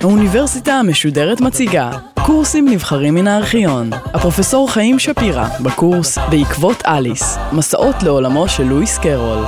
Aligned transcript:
האוניברסיטה 0.00 0.72
המשודרת 0.72 1.40
מציגה 1.40 1.90
קורסים 2.26 2.68
נבחרים 2.68 3.14
מן 3.14 3.26
הארכיון. 3.26 3.90
הפרופסור 3.92 4.70
חיים 4.70 4.98
שפירא 4.98 5.46
בקורס 5.64 6.18
בעקבות 6.18 6.76
אליס, 6.86 7.36
מסעות 7.56 7.96
לעולמו 8.02 8.48
של 8.48 8.64
לואיס 8.64 8.98
קרול. 8.98 9.44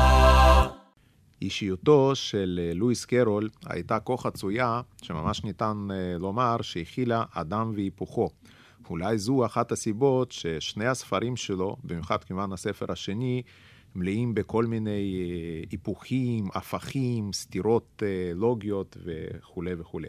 אישיותו 1.42 2.14
של 2.14 2.60
אה, 2.62 2.74
לואיס 2.74 3.04
קרול 3.04 3.48
הייתה 3.66 3.98
כה 4.00 4.16
חצויה, 4.16 4.80
שממש 5.02 5.44
ניתן 5.44 5.88
אה, 5.90 6.18
לומר 6.18 6.56
שהכילה 6.62 7.24
אדם 7.32 7.72
והיפוכו. 7.74 8.28
אולי 8.90 9.18
זו 9.18 9.46
אחת 9.46 9.72
הסיבות 9.72 10.32
ששני 10.32 10.86
הספרים 10.86 11.36
שלו, 11.36 11.76
במיוחד 11.84 12.24
כמובן 12.24 12.52
הספר 12.52 12.92
השני, 12.92 13.42
מלאים 13.94 14.34
בכל 14.34 14.64
מיני 14.64 14.90
אה, 14.90 15.64
היפוכים, 15.70 16.48
הפכים, 16.54 17.32
סתירות 17.32 18.02
לוגיות 18.34 18.96
וכולי 19.04 19.74
וכולי. 19.78 20.08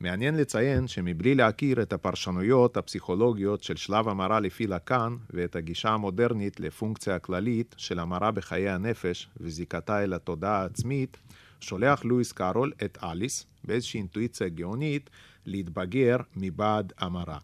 מעניין 0.00 0.36
לציין 0.36 0.88
שמבלי 0.88 1.34
להכיר 1.34 1.82
את 1.82 1.92
הפרשנויות 1.92 2.76
הפסיכולוגיות 2.76 3.62
של 3.62 3.76
שלב 3.76 4.08
המרה 4.08 4.40
לפי 4.40 4.66
לקאן 4.66 5.16
ואת 5.30 5.56
הגישה 5.56 5.88
המודרנית 5.88 6.60
לפונקציה 6.60 7.14
הכללית 7.14 7.74
של 7.78 7.98
המרה 7.98 8.30
בחיי 8.30 8.68
הנפש 8.68 9.28
וזיקתה 9.36 10.04
אל 10.04 10.14
התודעה 10.14 10.62
העצמית, 10.62 11.16
שולח 11.60 12.04
לואיס 12.04 12.32
קארול 12.32 12.72
את 12.84 12.98
אליס, 13.02 13.46
באיזושהי 13.64 13.98
אינטואיציה 13.98 14.48
גאונית, 14.48 15.10
להתבגר 15.46 16.16
מבעד 16.36 16.92
המרה. 16.98 17.38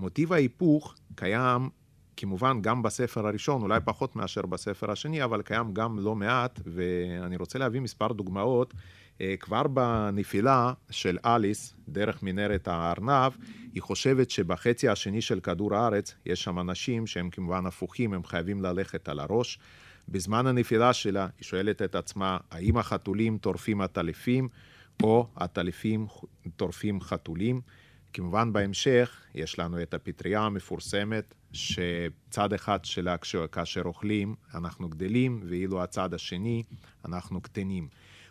מוטיב 0.00 0.32
ההיפוך 0.32 0.94
קיים 1.14 1.68
כמובן 2.20 2.62
גם 2.62 2.82
בספר 2.82 3.26
הראשון, 3.26 3.62
אולי 3.62 3.80
פחות 3.84 4.16
מאשר 4.16 4.42
בספר 4.42 4.90
השני, 4.90 5.24
אבל 5.24 5.42
קיים 5.42 5.74
גם 5.74 5.98
לא 5.98 6.14
מעט, 6.14 6.60
ואני 6.66 7.36
רוצה 7.36 7.58
להביא 7.58 7.80
מספר 7.80 8.12
דוגמאות 8.12 8.74
אה, 9.20 9.34
כבר 9.40 9.66
בנפילה 9.66 10.72
של 10.90 11.18
אליס, 11.24 11.74
דרך 11.88 12.22
מנהרת 12.22 12.68
הארנב, 12.68 13.32
היא 13.72 13.82
חושבת 13.82 14.30
שבחצי 14.30 14.88
השני 14.88 15.20
של 15.20 15.40
כדור 15.40 15.74
הארץ 15.74 16.14
יש 16.26 16.42
שם 16.42 16.58
אנשים 16.58 17.06
שהם 17.06 17.30
כמובן 17.30 17.66
הפוכים, 17.66 18.14
הם 18.14 18.24
חייבים 18.24 18.62
ללכת 18.62 19.08
על 19.08 19.20
הראש. 19.20 19.58
בזמן 20.08 20.46
הנפילה 20.46 20.92
שלה 20.92 21.28
היא 21.38 21.44
שואלת 21.44 21.82
את 21.82 21.94
עצמה, 21.94 22.38
האם 22.50 22.78
החתולים 22.78 23.38
טורפים 23.38 23.80
עטלפים, 23.80 24.48
או 25.02 25.28
עטלפים 25.36 26.06
טורפים 26.56 27.00
חתולים. 27.00 27.60
כמובן 28.12 28.52
בהמשך 28.52 29.20
יש 29.34 29.58
לנו 29.58 29.82
את 29.82 29.94
הפטריה 29.94 30.40
המפורסמת, 30.40 31.34
שצד 31.52 32.52
אחד 32.52 32.84
שלה 32.84 33.16
כאשר 33.52 33.82
אוכלים 33.84 34.34
אנחנו 34.54 34.88
גדלים, 34.88 35.40
ואילו 35.44 35.82
הצד 35.82 36.14
השני 36.14 36.62
אנחנו 37.04 37.40
קטנים. 37.40 37.88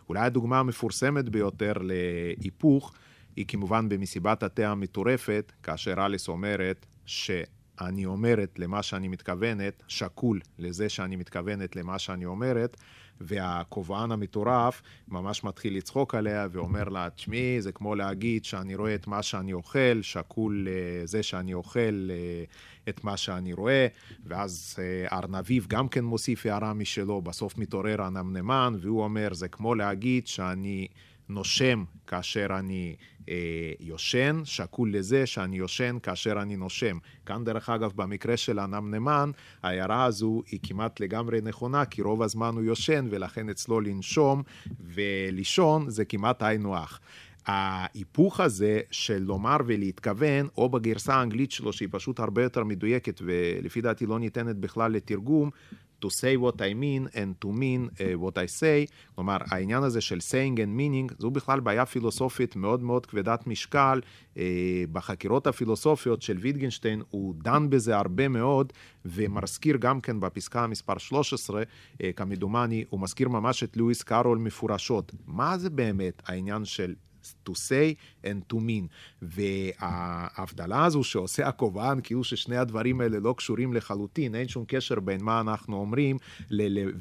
אולי 0.08 0.20
הדוגמה 0.20 0.58
המפורסמת 0.58 1.28
ביותר 1.28 1.72
להיפוך 1.80 2.92
היא 3.36 3.44
כמובן 3.48 3.88
במסיבת 3.88 4.42
התה 4.42 4.68
המטורפת, 4.68 5.52
כאשר 5.62 5.94
אליס 6.06 6.28
אומרת 6.28 6.86
שאני 7.06 8.06
אומרת 8.06 8.58
למה 8.58 8.82
שאני 8.82 9.08
מתכוונת, 9.08 9.82
שקול 9.88 10.40
לזה 10.58 10.88
שאני 10.88 11.16
מתכוונת 11.16 11.76
למה 11.76 11.98
שאני 11.98 12.24
אומרת, 12.24 12.76
והקובען 13.20 14.12
המטורף 14.12 14.82
ממש 15.08 15.44
מתחיל 15.44 15.76
לצחוק 15.76 16.14
עליה 16.14 16.46
ואומר 16.52 16.88
לה, 16.88 17.10
תשמעי, 17.10 17.60
זה 17.60 17.72
כמו 17.72 17.94
להגיד 17.94 18.44
שאני 18.44 18.74
רואה 18.74 18.94
את 18.94 19.06
מה 19.06 19.22
שאני 19.22 19.52
אוכל, 19.52 20.02
שקול 20.02 20.68
לזה 20.70 21.22
שאני 21.22 21.54
אוכל 21.54 22.08
אה, 22.10 22.44
את 22.88 23.04
מה 23.04 23.16
שאני 23.16 23.52
רואה, 23.52 23.86
ואז 24.24 24.76
אה, 24.78 25.18
ארנביב 25.18 25.66
גם 25.68 25.88
כן 25.88 26.04
מוסיף 26.04 26.46
הערה 26.46 26.72
משלו, 26.72 27.22
בסוף 27.22 27.58
מתעורר 27.58 28.02
הנמנמן, 28.02 28.74
והוא 28.80 29.02
אומר, 29.02 29.34
זה 29.34 29.48
כמו 29.48 29.74
להגיד 29.74 30.26
שאני... 30.26 30.88
נושם 31.28 31.84
כאשר 32.06 32.46
אני 32.50 32.96
אה, 33.28 33.72
יושן, 33.80 34.40
שקול 34.44 34.94
לזה 34.94 35.26
שאני 35.26 35.56
יושן 35.56 35.96
כאשר 36.02 36.42
אני 36.42 36.56
נושם. 36.56 36.98
כאן 37.26 37.44
דרך 37.44 37.70
אגב 37.70 37.92
במקרה 37.96 38.36
של 38.36 38.58
הנמנמן, 38.58 39.30
ההערה 39.62 40.04
הזו 40.04 40.42
היא 40.50 40.60
כמעט 40.62 41.00
לגמרי 41.00 41.40
נכונה, 41.40 41.84
כי 41.84 42.02
רוב 42.02 42.22
הזמן 42.22 42.54
הוא 42.54 42.62
יושן 42.62 43.06
ולכן 43.10 43.48
אצלו 43.48 43.80
לנשום 43.80 44.42
ולישון 44.94 45.90
זה 45.90 46.04
כמעט 46.04 46.42
היינו 46.42 46.76
הך. 46.76 47.00
ההיפוך 47.46 48.40
הזה 48.40 48.80
של 48.90 49.18
לומר 49.18 49.56
ולהתכוון, 49.66 50.48
או 50.56 50.68
בגרסה 50.68 51.14
האנגלית 51.14 51.52
שלו, 51.52 51.72
שהיא 51.72 51.88
פשוט 51.92 52.20
הרבה 52.20 52.42
יותר 52.42 52.64
מדויקת 52.64 53.20
ולפי 53.24 53.80
דעתי 53.80 54.06
לא 54.06 54.18
ניתנת 54.18 54.56
בכלל 54.56 54.92
לתרגום, 54.92 55.50
to 56.04 56.08
say 56.08 56.36
what 56.36 56.60
I 56.60 56.74
mean 56.74 57.08
and 57.14 57.40
to 57.40 57.48
mean 57.48 57.90
uh, 57.90 58.24
what 58.24 58.38
I 58.38 58.60
say, 58.60 58.92
כלומר 59.14 59.36
העניין 59.40 59.82
הזה 59.82 60.00
של 60.00 60.18
saying 60.18 60.56
and 60.56 60.80
meaning 60.80 61.14
זו 61.18 61.30
בכלל 61.30 61.60
בעיה 61.60 61.86
פילוסופית 61.86 62.56
מאוד 62.56 62.82
מאוד 62.82 63.06
כבדת 63.06 63.46
משקל. 63.46 64.00
uh, 64.34 64.38
בחקירות 64.92 65.46
הפילוסופיות 65.46 66.22
של 66.22 66.38
ויטגנשטיין 66.38 67.02
הוא 67.10 67.34
דן 67.42 67.70
בזה 67.70 67.96
הרבה 67.96 68.28
מאוד 68.28 68.72
ומזכיר 69.04 69.76
גם 69.76 70.00
כן 70.00 70.20
בפסקה 70.20 70.66
מספר 70.66 70.98
13, 70.98 71.62
uh, 71.62 71.96
כמדומני, 72.16 72.84
הוא 72.88 73.00
מזכיר 73.00 73.28
ממש 73.28 73.62
את 73.62 73.76
לואיס 73.76 74.02
קארול 74.02 74.38
מפורשות. 74.38 75.12
מה 75.26 75.58
זה 75.58 75.70
באמת 75.70 76.22
העניין 76.26 76.64
של 76.64 76.94
to 77.48 77.52
say 77.52 77.94
and 78.24 78.52
to 78.52 78.56
mean. 78.56 78.88
וההבדלה 79.22 80.84
הזו 80.84 81.04
שעושה 81.04 81.48
הקובען, 81.48 82.00
כאילו 82.02 82.24
ששני 82.24 82.56
הדברים 82.56 83.00
האלה 83.00 83.18
לא 83.18 83.34
קשורים 83.38 83.72
לחלוטין, 83.72 84.34
אין 84.34 84.48
שום 84.48 84.64
קשר 84.68 85.00
בין 85.00 85.24
מה 85.24 85.40
אנחנו 85.40 85.76
אומרים 85.76 86.16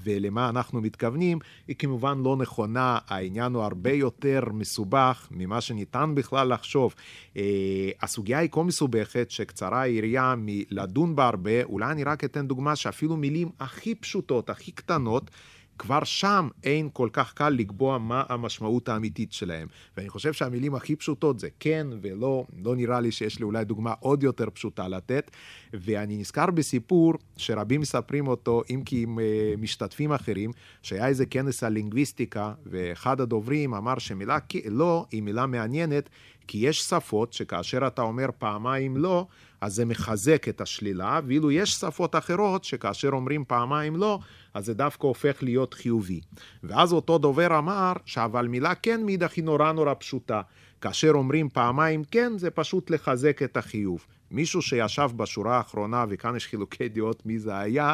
ולמה 0.03 0.49
אנחנו 0.49 0.81
מתכוונים, 0.81 1.39
היא 1.67 1.75
כמובן 1.75 2.21
לא 2.23 2.37
נכונה, 2.37 2.97
העניין 3.07 3.53
הוא 3.53 3.63
הרבה 3.63 3.91
יותר 3.91 4.41
מסובך 4.53 5.27
ממה 5.31 5.61
שניתן 5.61 6.15
בכלל 6.15 6.53
לחשוב. 6.53 6.95
אה, 7.37 7.89
הסוגיה 8.01 8.39
היא 8.39 8.49
כה 8.51 8.63
מסובכת 8.63 9.31
שקצרה 9.31 9.81
היריעה 9.81 10.35
מלדון 10.37 11.15
בה 11.15 11.27
הרבה, 11.27 11.63
אולי 11.63 11.91
אני 11.91 12.03
רק 12.03 12.23
אתן 12.23 12.47
דוגמה 12.47 12.75
שאפילו 12.75 13.17
מילים 13.17 13.49
הכי 13.59 13.95
פשוטות, 13.95 14.49
הכי 14.49 14.71
קטנות, 14.71 15.31
כבר 15.77 16.03
שם 16.03 16.47
אין 16.63 16.89
כל 16.93 17.09
כך 17.13 17.33
קל 17.33 17.49
לקבוע 17.49 17.97
מה 17.97 18.23
המשמעות 18.29 18.89
האמיתית 18.89 19.33
שלהם. 19.33 19.67
ואני 19.97 20.09
חושב 20.09 20.33
שהמילים 20.33 20.75
הכי 20.75 20.95
פשוטות 20.95 21.39
זה 21.39 21.47
כן 21.59 21.87
ולא, 22.01 22.45
לא 22.63 22.75
נראה 22.75 22.99
לי 22.99 23.11
שיש 23.11 23.39
לי 23.39 23.45
אולי 23.45 23.65
דוגמה 23.65 23.93
עוד 23.99 24.23
יותר 24.23 24.49
פשוטה 24.53 24.87
לתת. 24.87 25.31
ואני 25.73 26.17
נזכר 26.17 26.45
בסיפור 26.45 27.13
שרבים 27.37 27.81
מספרים 27.81 28.27
אותו, 28.27 28.61
אם 28.69 28.81
כי 28.85 29.03
עם 29.03 29.19
אה, 29.19 29.53
משתתפים 29.57 30.11
אחרים, 30.11 30.51
שהיה 30.81 31.07
איזה 31.07 31.25
כנס 31.25 31.63
על 31.63 31.73
לינגוויסטיקה, 31.73 32.53
ואחד 32.65 33.21
הדוברים 33.21 33.73
אמר 33.73 33.97
שמילה 33.97 34.37
לא 34.65 35.05
היא 35.11 35.21
מילה 35.21 35.45
מעניינת, 35.45 36.09
כי 36.47 36.57
יש 36.57 36.81
שפות 36.81 37.33
שכאשר 37.33 37.87
אתה 37.87 38.01
אומר 38.01 38.29
פעמיים 38.37 38.97
לא, 38.97 39.25
אז 39.61 39.75
זה 39.75 39.85
מחזק 39.85 40.47
את 40.49 40.61
השלילה, 40.61 41.19
ואילו 41.27 41.51
יש 41.51 41.71
שפות 41.71 42.15
אחרות 42.15 42.63
שכאשר 42.63 43.09
אומרים 43.09 43.43
פעמיים 43.47 43.95
לא, 43.95 44.19
אז 44.53 44.65
זה 44.65 44.73
דווקא 44.73 45.07
הופך 45.07 45.43
להיות 45.43 45.73
חיובי. 45.73 46.21
ואז 46.63 46.93
אותו 46.93 47.17
דובר 47.17 47.57
אמר, 47.57 47.93
שאבל 48.05 48.47
מילה 48.47 48.75
כן 48.75 49.03
מאידך 49.05 49.33
היא 49.35 49.43
נורא 49.43 49.71
נורא 49.71 49.93
פשוטה. 49.99 50.41
כאשר 50.81 51.11
אומרים 51.11 51.49
פעמיים 51.49 52.03
כן, 52.03 52.37
זה 52.37 52.49
פשוט 52.49 52.89
לחזק 52.89 53.43
את 53.43 53.57
החיוב. 53.57 54.05
מישהו 54.31 54.61
שישב 54.61 55.09
בשורה 55.15 55.57
האחרונה, 55.57 56.05
וכאן 56.09 56.35
יש 56.35 56.47
חילוקי 56.47 56.89
דעות 56.89 57.25
מי 57.25 57.39
זה 57.39 57.57
היה, 57.57 57.93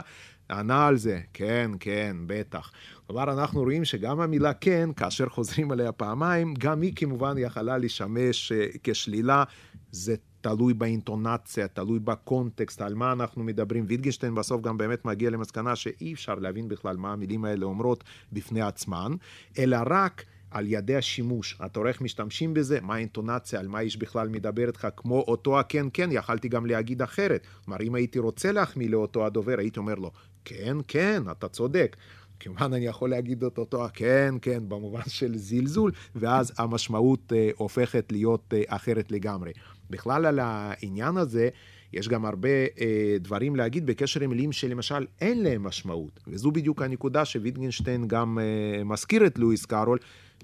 ענה 0.59 0.87
על 0.87 0.97
זה, 0.97 1.19
כן, 1.33 1.71
כן, 1.79 2.17
בטח. 2.25 2.71
כלומר, 3.07 3.33
אנחנו 3.33 3.61
רואים 3.61 3.85
שגם 3.85 4.19
המילה 4.21 4.53
כן, 4.53 4.89
כאשר 4.95 5.29
חוזרים 5.29 5.71
עליה 5.71 5.91
פעמיים, 5.91 6.53
גם 6.59 6.81
היא 6.81 6.93
כמובן 6.95 7.35
יכלה 7.37 7.77
לשמש 7.77 8.51
אה, 8.51 8.65
כשלילה. 8.83 9.43
זה 9.91 10.15
תלוי 10.41 10.73
באינטונציה, 10.73 11.67
תלוי 11.67 11.99
בקונטקסט, 11.99 12.81
על 12.81 12.93
מה 12.93 13.11
אנחנו 13.11 13.43
מדברים. 13.43 13.85
ויטגנשטיין 13.87 14.35
בסוף 14.35 14.61
גם 14.61 14.77
באמת 14.77 15.05
מגיע 15.05 15.29
למסקנה 15.29 15.75
שאי 15.75 16.13
אפשר 16.13 16.35
להבין 16.35 16.67
בכלל 16.67 16.97
מה 16.97 17.13
המילים 17.13 17.45
האלה 17.45 17.65
אומרות 17.65 18.03
בפני 18.31 18.61
עצמן, 18.61 19.11
אלא 19.57 19.77
רק 19.89 20.23
על 20.51 20.65
ידי 20.67 20.95
השימוש. 20.95 21.57
אתה 21.65 21.79
רואה 21.79 21.89
איך 21.89 22.01
משתמשים 22.01 22.53
בזה, 22.53 22.81
מה 22.81 22.95
האינטונציה, 22.95 23.59
על 23.59 23.67
מה 23.67 23.79
איש 23.79 23.97
בכלל 23.97 24.29
מדבר 24.29 24.67
איתך, 24.67 24.87
כמו 24.95 25.19
אותו 25.19 25.59
הכן 25.59 25.85
כן, 25.93 26.09
יכלתי 26.11 26.49
גם 26.49 26.65
להגיד 26.65 27.01
אחרת. 27.01 27.47
כלומר, 27.65 27.81
אם 27.81 27.95
הייתי 27.95 28.19
רוצה 28.19 28.51
להחמיא 28.51 28.89
לאותו 28.89 29.25
הדובר, 29.25 29.55
הייתי 29.57 29.79
אומר 29.79 29.95
לו, 29.95 30.11
כן, 30.45 30.77
כן, 30.87 31.23
אתה 31.31 31.47
צודק. 31.47 31.95
כמובן 32.39 32.73
אני 32.73 32.85
יכול 32.85 33.09
להגיד 33.09 33.43
את 33.43 33.57
אותו 33.57 33.87
כן, 33.93 34.35
כן, 34.41 34.63
במובן 34.67 35.01
של 35.07 35.37
זלזול, 35.37 35.91
ואז 36.15 36.51
המשמעות 36.57 37.33
אה, 37.35 37.49
הופכת 37.55 38.11
להיות 38.11 38.53
אה, 38.53 38.61
אחרת 38.67 39.11
לגמרי. 39.11 39.51
בכלל 39.89 40.25
על 40.25 40.39
העניין 40.39 41.17
הזה, 41.17 41.49
יש 41.93 42.07
גם 42.07 42.25
הרבה 42.25 42.49
אה, 42.49 43.15
דברים 43.19 43.55
להגיד 43.55 43.85
בקשר 43.85 44.21
עם 44.21 44.29
מילים 44.29 44.51
שלמשל 44.51 45.05
אין 45.21 45.43
להם 45.43 45.63
משמעות. 45.63 46.19
וזו 46.27 46.51
בדיוק 46.51 46.81
הנקודה 46.81 47.25
שוויטגנשטיין 47.25 48.07
גם 48.07 48.39
אה, 48.39 48.83
מזכיר 48.83 49.25
את 49.25 49.39
לואיס 49.39 49.65
קארול, 49.65 49.97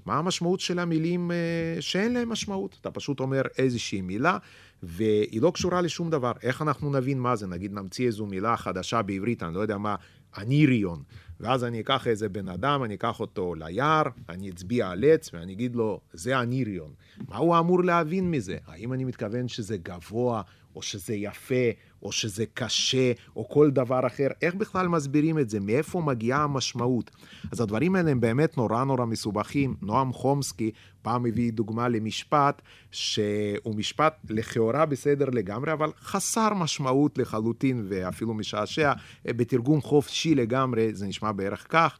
מה 0.06 0.18
המשמעות 0.18 0.60
של 0.60 0.78
המילים 0.78 1.30
אה, 1.30 1.36
שאין 1.80 2.12
להם 2.12 2.28
משמעות? 2.28 2.78
אתה 2.80 2.90
פשוט 2.90 3.20
אומר 3.20 3.42
איזושהי 3.58 4.00
מילה, 4.00 4.38
והיא 4.82 5.42
לא 5.42 5.50
קשורה 5.54 5.80
לשום 5.80 6.10
דבר. 6.10 6.32
איך 6.42 6.62
אנחנו 6.62 6.92
נבין 6.92 7.18
מה 7.18 7.36
זה? 7.36 7.46
נגיד 7.46 7.72
נמציא 7.72 8.06
איזו 8.06 8.26
מילה 8.26 8.56
חדשה 8.56 9.02
בעברית, 9.02 9.42
אני 9.42 9.54
לא 9.54 9.60
יודע 9.60 9.78
מה, 9.78 9.94
אניריון. 10.38 11.02
ואז 11.40 11.64
אני 11.64 11.80
אקח 11.80 12.06
איזה 12.06 12.28
בן 12.28 12.48
אדם, 12.48 12.82
אני 12.84 12.94
אקח 12.94 13.20
אותו 13.20 13.54
ליער, 13.54 14.02
אני 14.28 14.50
אצביע 14.50 14.88
על 14.88 15.04
עץ 15.04 15.30
ואני 15.34 15.52
אגיד 15.52 15.76
לו, 15.76 16.00
זה 16.12 16.38
הניריון. 16.38 16.92
מה 17.28 17.36
הוא 17.36 17.58
אמור 17.58 17.84
להבין 17.84 18.30
מזה? 18.30 18.56
האם 18.66 18.92
אני 18.92 19.04
מתכוון 19.04 19.48
שזה 19.48 19.76
גבוה, 19.76 20.42
או 20.74 20.82
שזה 20.82 21.14
יפה, 21.14 21.64
או 22.02 22.12
שזה 22.12 22.44
קשה, 22.54 23.12
או 23.36 23.48
כל 23.48 23.70
דבר 23.70 24.06
אחר? 24.06 24.28
איך 24.42 24.54
בכלל 24.54 24.88
מסבירים 24.88 25.38
את 25.38 25.50
זה? 25.50 25.60
מאיפה 25.60 26.00
מגיעה 26.00 26.42
המשמעות? 26.42 27.10
אז 27.52 27.60
הדברים 27.60 27.94
האלה 27.94 28.10
הם 28.10 28.20
באמת 28.20 28.56
נורא 28.56 28.84
נורא 28.84 29.04
מסובכים. 29.04 29.74
נועם 29.82 30.12
חומסקי 30.12 30.70
פעם 31.02 31.26
הביא 31.26 31.52
דוגמה 31.52 31.88
למשפט, 31.88 32.62
שהוא 32.90 33.74
משפט 33.76 34.14
לכאורה 34.30 34.86
בסדר 34.86 35.26
לגמרי, 35.32 35.72
אבל 35.72 35.90
חסר 36.00 36.54
משמעות 36.54 37.18
לחלוטין 37.18 37.86
ואפילו 37.88 38.34
משעשע. 38.34 38.92
בתרגום 39.24 39.80
חופשי 39.80 40.34
לגמרי 40.34 40.94
זה 40.94 41.06
נשמע 41.06 41.32
בערך 41.32 41.66
כך, 41.68 41.98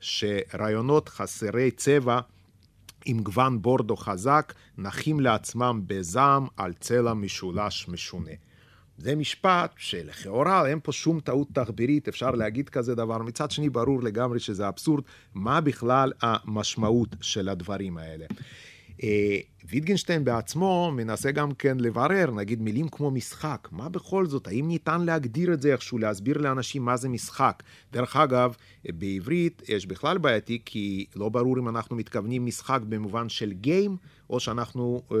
שרעיונות 0.00 1.08
חסרי 1.08 1.70
צבע 1.70 2.20
עם 3.04 3.20
גוון 3.20 3.62
בורדו 3.62 3.96
חזק, 3.96 4.52
נחים 4.78 5.20
לעצמם 5.20 5.82
בזעם 5.86 6.46
על 6.56 6.72
צלע 6.72 7.14
משולש 7.14 7.88
משונה. 7.88 8.32
זה 9.00 9.16
משפט 9.16 9.74
שלכאורה 9.76 10.68
אין 10.68 10.78
פה 10.82 10.92
שום 10.92 11.20
טעות 11.20 11.48
תחבירית, 11.52 12.08
אפשר 12.08 12.30
להגיד 12.30 12.68
כזה 12.68 12.94
דבר. 12.94 13.18
מצד 13.18 13.50
שני, 13.50 13.68
ברור 13.68 14.02
לגמרי 14.02 14.40
שזה 14.40 14.68
אבסורד. 14.68 15.04
מה 15.34 15.60
בכלל 15.60 16.12
המשמעות 16.22 17.08
של 17.20 17.48
הדברים 17.48 17.98
האלה? 17.98 18.26
אה, 19.02 19.38
ויטגנשטיין 19.68 20.24
בעצמו 20.24 20.92
מנסה 20.96 21.30
גם 21.30 21.52
כן 21.52 21.78
לברר, 21.80 22.30
נגיד 22.30 22.62
מילים 22.62 22.88
כמו 22.88 23.10
משחק, 23.10 23.68
מה 23.72 23.88
בכל 23.88 24.26
זאת, 24.26 24.46
האם 24.46 24.68
ניתן 24.68 25.00
להגדיר 25.00 25.52
את 25.52 25.62
זה 25.62 25.72
איכשהו, 25.72 25.98
להסביר 25.98 26.38
לאנשים 26.38 26.84
מה 26.84 26.96
זה 26.96 27.08
משחק? 27.08 27.62
דרך 27.92 28.16
אגב, 28.16 28.54
בעברית 28.84 29.62
יש 29.68 29.86
בכלל 29.86 30.18
בעייתי, 30.18 30.58
כי 30.64 31.06
לא 31.16 31.28
ברור 31.28 31.58
אם 31.58 31.68
אנחנו 31.68 31.96
מתכוונים 31.96 32.46
משחק 32.46 32.80
במובן 32.88 33.28
של 33.28 33.52
גיים, 33.52 33.96
או 34.30 34.40
שאנחנו 34.40 35.02
אה, 35.12 35.16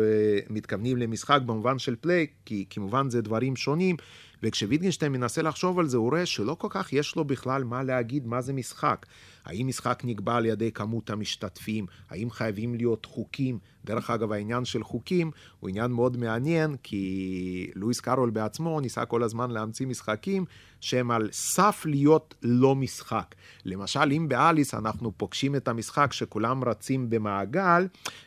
מתכוונים 0.50 0.96
למשחק 0.96 1.40
במובן 1.46 1.78
של 1.78 1.96
פליי, 2.00 2.26
כי 2.44 2.64
כמובן 2.70 3.10
זה 3.10 3.22
דברים 3.22 3.56
שונים. 3.56 3.96
וכשוויטגנשטיין 4.42 5.12
מנסה 5.12 5.42
לחשוב 5.42 5.78
על 5.78 5.86
זה, 5.86 5.96
הוא 5.96 6.10
רואה 6.10 6.26
שלא 6.26 6.56
כל 6.58 6.68
כך 6.70 6.92
יש 6.92 7.16
לו 7.16 7.24
בכלל 7.24 7.64
מה 7.64 7.82
להגיד 7.82 8.26
מה 8.26 8.40
זה 8.40 8.52
משחק. 8.52 9.06
האם 9.44 9.66
משחק 9.66 10.02
נקבע 10.04 10.36
על 10.36 10.46
ידי 10.46 10.72
כמות 10.72 11.10
המשתתפים? 11.10 11.86
האם 12.10 12.30
חייבים 12.30 12.74
להיות 12.74 13.06
חוקים? 13.06 13.58
דרך 13.84 14.10
אגב, 14.10 14.32
העניין 14.32 14.64
של 14.64 14.84
חוקים 14.84 15.30
הוא 15.60 15.68
עניין 15.68 15.90
מאוד 15.90 16.16
מעניין, 16.16 16.76
כי 16.82 17.70
לואיס 17.74 18.00
קארול 18.00 18.30
בעצמו 18.30 18.80
ניסה 18.80 19.04
כל 19.04 19.22
הזמן 19.22 19.50
להמציא 19.50 19.86
משחקים 19.86 20.44
שהם 20.80 21.10
על 21.10 21.28
סף 21.32 21.82
להיות 21.84 22.34
לא 22.42 22.74
משחק. 22.74 23.34
למשל, 23.64 24.12
אם 24.12 24.28
באליס 24.28 24.74
אנחנו 24.74 25.12
פוגשים 25.16 25.56
את 25.56 25.68
המשחק 25.68 26.12
שכולם 26.12 26.64
רצים 26.64 27.10
במעגל, 27.10 27.86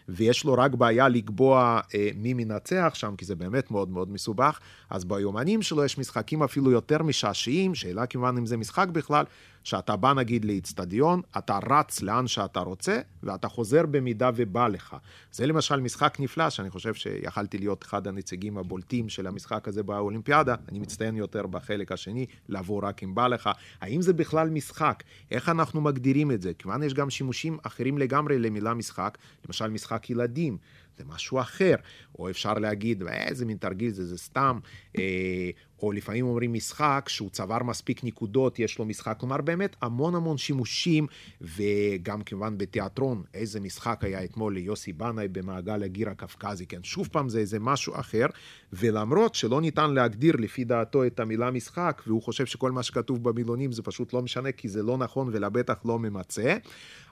ויש 0.09 0.45
לו 0.45 0.53
רק 0.53 0.75
בעיה 0.75 1.09
לקבוע 1.09 1.79
אה, 1.95 2.09
מי 2.15 2.33
מנצח 2.33 2.91
שם, 2.93 3.15
כי 3.15 3.25
זה 3.25 3.35
באמת 3.35 3.71
מאוד 3.71 3.89
מאוד 3.89 4.11
מסובך, 4.11 4.59
אז 4.89 5.05
ביומנים 5.05 5.61
שלו 5.61 5.85
יש 5.85 5.97
משחקים 5.97 6.43
אפילו 6.43 6.71
יותר 6.71 7.03
משעשעים, 7.03 7.75
שאלה 7.75 8.05
כמובן 8.05 8.35
אם 8.37 8.45
זה 8.45 8.57
משחק 8.57 8.87
בכלל, 8.87 9.25
שאתה 9.63 9.95
בא 9.95 10.13
נגיד 10.13 10.45
לאיצטדיון, 10.45 11.21
אתה 11.37 11.59
רץ 11.69 12.01
לאן 12.01 12.27
שאתה 12.27 12.59
רוצה, 12.59 12.99
ואתה 13.23 13.47
חוזר 13.47 13.85
במידה 13.85 14.29
ובא 14.35 14.67
לך. 14.67 14.95
זה 15.31 15.45
למשל 15.45 15.79
משחק 15.79 16.17
נפלא, 16.19 16.49
שאני 16.49 16.69
חושב 16.69 16.93
שיכלתי 16.93 17.57
להיות 17.57 17.83
אחד 17.83 18.07
הנציגים 18.07 18.57
הבולטים 18.57 19.09
של 19.09 19.27
המשחק 19.27 19.67
הזה 19.67 19.83
באולימפיאדה. 19.83 20.55
אני 20.69 20.79
מצטיין 20.79 21.15
יותר 21.15 21.47
בחלק 21.47 21.91
השני, 21.91 22.25
לבוא 22.49 22.81
רק 22.83 23.03
אם 23.03 23.15
בא 23.15 23.27
לך. 23.27 23.49
האם 23.81 24.01
זה 24.01 24.13
בכלל 24.13 24.49
משחק? 24.49 25.03
איך 25.31 25.49
אנחנו 25.49 25.81
מגדירים 25.81 26.31
את 26.31 26.41
זה? 26.41 26.53
כיוון 26.53 26.83
יש 26.83 26.93
גם 26.93 27.09
שימושים 27.09 27.57
אחרים 27.63 27.97
לגמרי 27.97 28.39
למילה 28.39 28.73
משחק, 28.73 29.17
למשל 29.45 29.69
משחק 29.69 30.09
ילדים. 30.09 30.57
זה 30.97 31.03
משהו 31.07 31.39
אחר. 31.39 31.75
או 32.19 32.29
אפשר 32.29 32.53
להגיד, 32.53 33.03
איזה 33.07 33.45
מין 33.45 33.57
תרגיל 33.57 33.91
זה, 33.91 34.05
זה 34.05 34.17
סתם. 34.17 34.59
אה, 34.97 35.49
או 35.83 35.91
לפעמים 35.91 36.25
אומרים 36.25 36.53
משחק 36.53 37.05
שהוא 37.07 37.29
צבר 37.29 37.63
מספיק 37.63 38.03
נקודות, 38.03 38.59
יש 38.59 38.79
לו 38.79 38.85
משחק. 38.85 39.17
כלומר, 39.19 39.41
באמת 39.41 39.75
המון 39.81 40.15
המון 40.15 40.37
שימושים, 40.37 41.07
וגם 41.41 42.21
כמובן 42.21 42.57
בתיאטרון, 42.57 43.23
איזה 43.33 43.59
משחק 43.59 44.03
היה 44.03 44.23
אתמול 44.23 44.53
ליוסי 44.53 44.93
בנאי 44.93 45.27
במעגל 45.27 45.83
הגיר 45.83 46.09
הקווקזי, 46.09 46.65
כן? 46.65 46.83
שוב 46.83 47.09
פעם 47.11 47.29
זה 47.29 47.39
איזה 47.39 47.59
משהו 47.59 47.93
אחר, 47.95 48.25
ולמרות 48.73 49.35
שלא 49.35 49.61
ניתן 49.61 49.93
להגדיר 49.93 50.35
לפי 50.35 50.63
דעתו 50.63 51.05
את 51.05 51.19
המילה 51.19 51.51
משחק, 51.51 52.01
והוא 52.07 52.21
חושב 52.21 52.45
שכל 52.45 52.71
מה 52.71 52.83
שכתוב 52.83 53.23
במילונים 53.23 53.71
זה 53.71 53.81
פשוט 53.81 54.13
לא 54.13 54.21
משנה, 54.21 54.51
כי 54.51 54.69
זה 54.69 54.83
לא 54.83 54.97
נכון 54.97 55.29
ולבטח 55.31 55.75
לא 55.85 55.99
ממצה, 55.99 56.57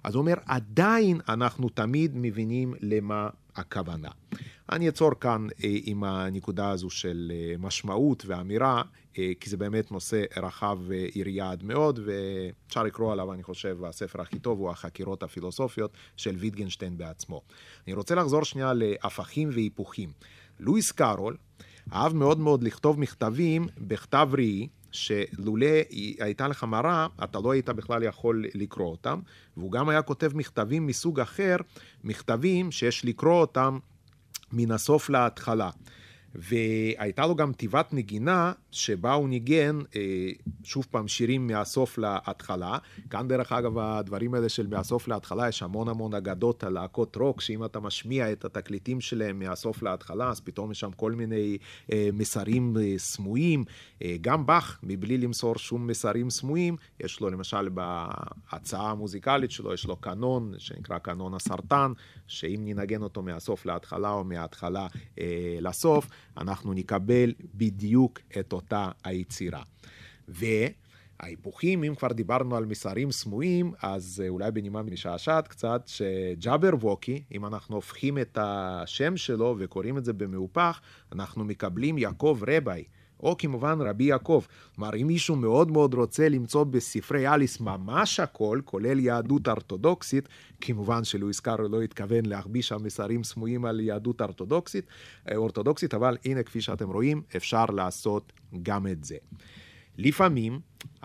אז 0.04 0.16
הוא 0.16 0.22
אומר, 0.22 0.34
עדיין 0.46 1.20
אנחנו 1.30 1.70
תמיד 1.70 2.12
מבינים 2.16 2.74
למה 2.82 3.30
הכוונה. 3.56 4.10
אני 4.72 4.88
אעצור 4.88 5.12
כאן 5.20 5.48
אה, 5.64 5.78
עם 5.84 6.04
הנקודה 6.04 6.70
הזו 6.70 6.90
של 6.90 7.32
אה, 7.36 7.56
משמעות 7.60 8.24
ואמירה, 8.26 8.82
אה, 9.18 9.32
כי 9.40 9.50
זה 9.50 9.58
באמת 9.58 9.92
נושא 9.92 10.24
רחב 10.38 10.78
ויריעד 10.82 11.64
מאוד, 11.64 12.00
ואפשר 12.06 12.84
לקרוא 12.84 13.12
עליו, 13.12 13.34
אני 13.34 13.44
חושב, 13.44 13.84
הספר 13.84 14.22
הכי 14.22 14.40
טוב 14.40 14.60
הוא 14.60 14.70
החקירות 14.70 15.24
הפילוסופיות 15.24 15.92
של 16.18 16.36
ויטגנשטיין 16.36 16.98
בעצמו. 16.98 17.42
אני 17.88 17.94
רוצה 17.94 18.16
לחזור 18.16 18.44
שנייה 18.44 18.74
להפכים 18.74 19.50
והיפוכים. 19.54 20.12
לואיס 20.60 20.92
קארול 20.92 21.38
אהב 21.94 22.14
מאוד 22.14 22.40
מאוד 22.40 22.64
לכתוב 22.64 23.00
מכתבים 23.00 23.68
בכתב 23.78 24.30
ראי, 24.34 24.68
שלולא 24.92 25.68
הייתה 26.20 26.48
לך 26.48 26.64
מראה, 26.64 27.08
אתה 27.24 27.40
לא 27.40 27.52
היית 27.52 27.70
בכלל 27.70 28.04
יכול 28.04 28.46
לקרוא 28.54 28.92
אותם, 28.92 29.20
והוא 29.58 29.72
גם 29.72 29.90
היה 29.90 30.02
כותב 30.02 30.32
מכתבים 30.36 30.88
מסוג 30.88 31.20
אחר, 31.20 31.56
מכתבים 32.04 32.72
שיש 32.72 33.06
לקרוא 33.06 33.42
אותם 33.42 33.80
מן 34.52 34.72
הסוף 34.72 35.10
להתחלה. 35.10 35.70
והייתה 36.36 37.28
לו 37.28 37.36
גם 37.36 37.54
תיבת 37.54 37.94
נגינה 37.94 38.54
שבה 38.72 39.14
הוא 39.14 39.30
ניגן, 39.30 39.80
אה, 39.96 40.30
שוב 40.64 40.88
פעם, 40.92 41.08
שירים 41.08 41.48
מהסוף 41.48 41.98
להתחלה. 41.98 42.78
כאן 43.10 43.28
דרך 43.28 43.52
אגב, 43.52 43.78
הדברים 43.78 44.34
האלה 44.34 44.50
של 44.50 44.68
מהסוף 44.68 45.08
להתחלה, 45.08 45.50
יש 45.50 45.64
המון 45.64 45.88
המון 45.88 46.14
אגדות 46.14 46.64
על 46.64 46.74
להקות 46.74 47.16
רוק, 47.16 47.42
שאם 47.42 47.66
אתה 47.66 47.80
משמיע 47.80 48.32
את 48.32 48.46
התקליטים 48.46 49.02
שלהם 49.02 49.40
מהסוף 49.40 49.84
להתחלה, 49.84 50.30
אז 50.30 50.40
פתאום 50.40 50.72
יש 50.72 50.80
שם 50.80 50.92
כל 50.92 51.12
מיני 51.12 51.58
אה, 51.92 52.10
מסרים 52.14 52.78
אה, 52.78 52.94
סמויים. 52.98 53.64
גם 54.22 54.46
באך, 54.46 54.80
מבלי 54.84 55.18
למסור 55.18 55.56
שום 55.58 55.88
מסרים 55.88 56.30
סמויים, 56.30 56.76
יש 57.00 57.20
לו 57.20 57.30
למשל 57.30 57.70
בהצעה 57.70 58.92
המוזיקלית 58.92 59.52
שלו, 59.52 59.74
יש 59.74 59.86
לו 59.86 59.96
קנון 59.96 60.54
שנקרא 60.58 60.98
קנון 60.98 61.34
הסרטן, 61.34 61.92
שאם 62.28 62.62
ננגן 62.66 63.02
אותו 63.02 63.22
מהסוף 63.22 63.66
להתחלה 63.66 64.12
או 64.12 64.24
מההתחלה 64.24 64.88
לסוף, 65.62 66.08
אנחנו 66.38 66.74
נקבל 66.74 67.34
בדיוק 67.56 68.20
את 68.40 68.54
אותה 68.54 68.90
היצירה. 69.04 69.64
וההיפוכים, 70.28 71.84
אם 71.84 71.96
כבר 71.96 72.08
דיברנו 72.08 72.56
על 72.56 72.66
מסרים 72.66 73.12
סמויים, 73.12 73.74
אז 73.82 74.24
אולי 74.30 74.52
בנימה 74.52 74.82
משעשעת 74.82 75.48
קצת, 75.48 75.82
שג'אבר 75.86 76.76
ווקי, 76.82 77.24
אם 77.32 77.46
אנחנו 77.46 77.76
הופכים 77.76 78.18
את 78.18 78.38
השם 78.42 79.18
שלו 79.18 79.56
וקוראים 79.60 79.98
את 79.98 80.06
זה 80.06 80.14
במהופך, 80.14 80.82
אנחנו 81.12 81.44
מקבלים 81.44 81.98
יעקב 81.98 82.40
רביי. 82.48 82.84
או 83.24 83.38
כמובן 83.38 83.82
רבי 83.82 84.04
יעקב. 84.04 84.44
כלומר, 84.76 84.96
אם 84.96 85.08
מישהו 85.08 85.36
מאוד 85.36 85.72
מאוד 85.72 85.94
רוצה 85.94 86.30
למצוא 86.30 86.64
בספרי 86.64 87.28
אליס 87.28 87.60
ממש 87.60 88.20
הכל, 88.20 88.60
כולל 88.66 89.00
יהדות 89.00 89.48
אורתודוקסית, 89.48 90.30
כמובן 90.62 91.04
שלואיס 91.04 91.40
קארו 91.40 91.68
לא 91.68 91.82
התכוון 91.82 92.26
להחביא 92.26 92.62
שם 92.62 92.84
מסרים 92.84 93.24
סמויים 93.24 93.66
על 93.66 93.80
יהדות 93.80 94.22
אורתודוקסית, 94.22 94.86
אה, 95.30 95.36
אורתודוקסית, 95.36 95.94
אבל 95.94 96.18
הנה, 96.26 96.44
כפי 96.44 96.62
שאתם 96.62 96.90
רואים, 96.90 97.22
אפשר 97.36 97.66
לעשות 97.66 98.34
גם 98.64 98.88
את 98.88 99.04
זה. 99.04 99.18
לפעמים 99.98 100.60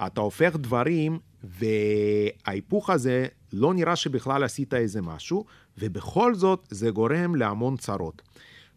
אתה 0.06 0.20
הופך 0.20 0.56
דברים 0.56 1.18
וההיפוך 1.44 2.90
הזה 2.90 3.26
לא 3.52 3.74
נראה 3.74 3.96
שבכלל 3.96 4.44
עשית 4.44 4.74
איזה 4.74 5.02
משהו, 5.02 5.44
ובכל 5.78 6.34
זאת 6.34 6.66
זה 6.70 6.90
גורם 6.90 7.34
להמון 7.34 7.76
צרות. 7.76 8.22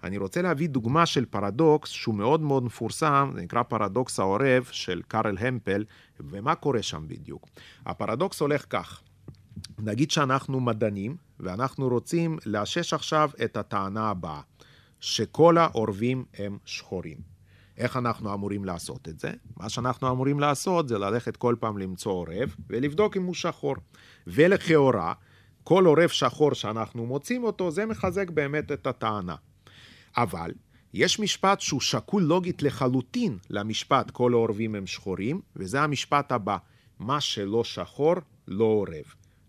אני 0.04 0.18
רוצה 0.18 0.42
להביא 0.42 0.70
דוגמה 0.70 1.06
של 1.06 1.26
פרדוקס 1.26 1.90
שהוא 1.90 2.16
מאוד 2.16 2.42
מאוד 2.42 2.64
מפורסם, 2.64 3.32
זה 3.36 3.42
נקרא 3.42 3.64
פרדוקס 3.64 4.20
העורב 4.20 4.68
של 4.72 5.02
קארל 5.08 5.38
המפל, 5.40 5.86
ומה 6.20 6.56
קורה 6.56 6.82
שם 6.82 7.04
בדיוק? 7.08 7.48
הפרדוקס 7.86 8.42
הולך 8.42 8.66
כך, 8.70 9.02
נגיד 9.80 10.12
שאנחנו 10.12 10.60
מדענים, 10.60 11.16
ואנחנו 11.40 11.88
רוצים 11.88 12.38
לאשש 12.46 12.94
עכשיו 12.94 13.30
את 13.44 13.58
הטענה 13.58 14.10
הבאה, 14.10 14.42
שכל 15.00 15.58
העורבים 15.58 16.26
הם 16.38 16.58
שחורים. 16.66 17.18
איך 17.78 17.98
אנחנו 17.98 18.34
אמורים 18.34 18.66
לעשות 18.66 19.08
את 19.08 19.20
זה? 19.20 19.32
מה 19.58 19.70
שאנחנו 19.70 20.12
אמורים 20.12 20.40
לעשות 20.40 20.88
זה 20.88 20.98
ללכת 20.98 21.38
כל 21.38 21.56
פעם 21.60 21.78
למצוא 21.78 22.12
עורב 22.12 22.56
ולבדוק 22.70 23.18
אם 23.18 23.24
הוא 23.24 23.34
שחור. 23.34 23.76
ולכאורה, 24.28 25.14
כל 25.64 25.86
עורב 25.86 26.08
שחור 26.08 26.54
שאנחנו 26.54 27.06
מוצאים 27.06 27.44
אותו, 27.44 27.72
זה 27.72 27.86
מחזק 27.86 28.30
באמת 28.30 28.72
את 28.72 28.88
הטענה. 28.88 29.36
אבל 30.24 30.52
יש 30.94 31.20
משפט 31.20 31.62
שהוא 31.62 31.82
שקול 31.82 32.24
לוגית 32.24 32.64
לחלוטין 32.64 33.38
למשפט 33.50 34.12
כל 34.12 34.34
העורבים 34.34 34.76
הם 34.76 34.88
שחורים, 34.88 35.42
וזה 35.56 35.82
המשפט 35.82 36.32
הבא, 36.32 36.58
מה 37.00 37.22
שלא 37.22 37.64
שחור 37.64 38.16
לא 38.48 38.66
עורב. 38.66 38.90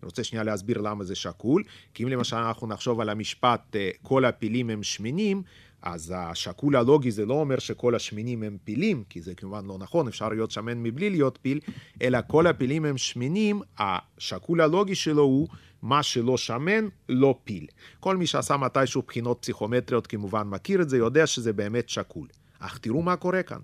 אני 0.01 0.05
רוצה 0.05 0.23
שנייה 0.23 0.43
להסביר 0.43 0.81
למה 0.81 1.03
זה 1.03 1.15
שקול, 1.15 1.63
כי 1.93 2.03
אם 2.03 2.09
למשל 2.09 2.35
אנחנו 2.35 2.67
נחשוב 2.67 2.99
על 2.99 3.09
המשפט 3.09 3.75
אה, 3.75 3.89
כל 4.01 4.25
הפילים 4.25 4.69
הם 4.69 4.83
שמנים, 4.83 5.43
אז 5.81 6.13
השקול 6.17 6.75
הלוגי 6.75 7.11
זה 7.11 7.25
לא 7.25 7.33
אומר 7.33 7.59
שכל 7.59 7.95
השמנים 7.95 8.43
הם 8.43 8.57
פילים, 8.63 9.03
כי 9.09 9.21
זה 9.21 9.35
כמובן 9.35 9.65
לא 9.65 9.77
נכון, 9.77 10.07
אפשר 10.07 10.29
להיות 10.29 10.51
שמן 10.51 10.83
מבלי 10.83 11.09
להיות 11.09 11.39
פיל, 11.41 11.59
אלא 12.01 12.19
כל 12.27 12.47
הפילים 12.47 12.85
הם 12.85 12.97
שמנים, 12.97 13.61
השקול 13.77 14.61
הלוגי 14.61 14.95
שלו 14.95 15.23
הוא 15.23 15.47
מה 15.81 16.03
שלא 16.03 16.37
שמן, 16.37 16.87
לא 17.09 17.35
פיל. 17.43 17.67
כל 17.99 18.17
מי 18.17 18.27
שעשה 18.27 18.57
מתישהו 18.57 19.01
בחינות 19.07 19.37
פסיכומטריות 19.41 20.07
כמובן 20.07 20.47
מכיר 20.47 20.81
את 20.81 20.89
זה, 20.89 20.97
יודע 20.97 21.27
שזה 21.27 21.53
באמת 21.53 21.89
שקול. 21.89 22.27
אך 22.59 22.77
תראו 22.77 23.01
מה 23.01 23.15
קורה 23.15 23.43
כאן. 23.43 23.59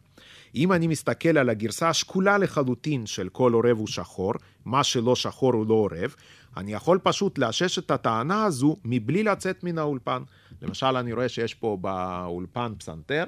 אם 0.55 0.71
אני 0.71 0.87
מסתכל 0.87 1.37
על 1.37 1.49
הגרסה 1.49 1.89
השקולה 1.89 2.37
לחלוטין 2.37 3.05
של 3.05 3.29
כל 3.29 3.53
עורב 3.53 3.77
הוא 3.77 3.87
שחור, 3.87 4.33
מה 4.65 4.83
שלא 4.83 5.15
שחור 5.15 5.53
הוא 5.53 5.67
לא 5.67 5.73
עורב, 5.73 6.15
אני 6.57 6.73
יכול 6.73 6.99
פשוט 7.03 7.37
לאשש 7.37 7.79
את 7.79 7.91
הטענה 7.91 8.45
הזו 8.45 8.75
מבלי 8.85 9.23
לצאת 9.23 9.63
מן 9.63 9.77
האולפן. 9.77 10.23
למשל, 10.61 10.85
אני 10.85 11.13
רואה 11.13 11.29
שיש 11.29 11.53
פה 11.53 11.77
באולפן 11.81 12.73
פסנתר, 12.77 13.23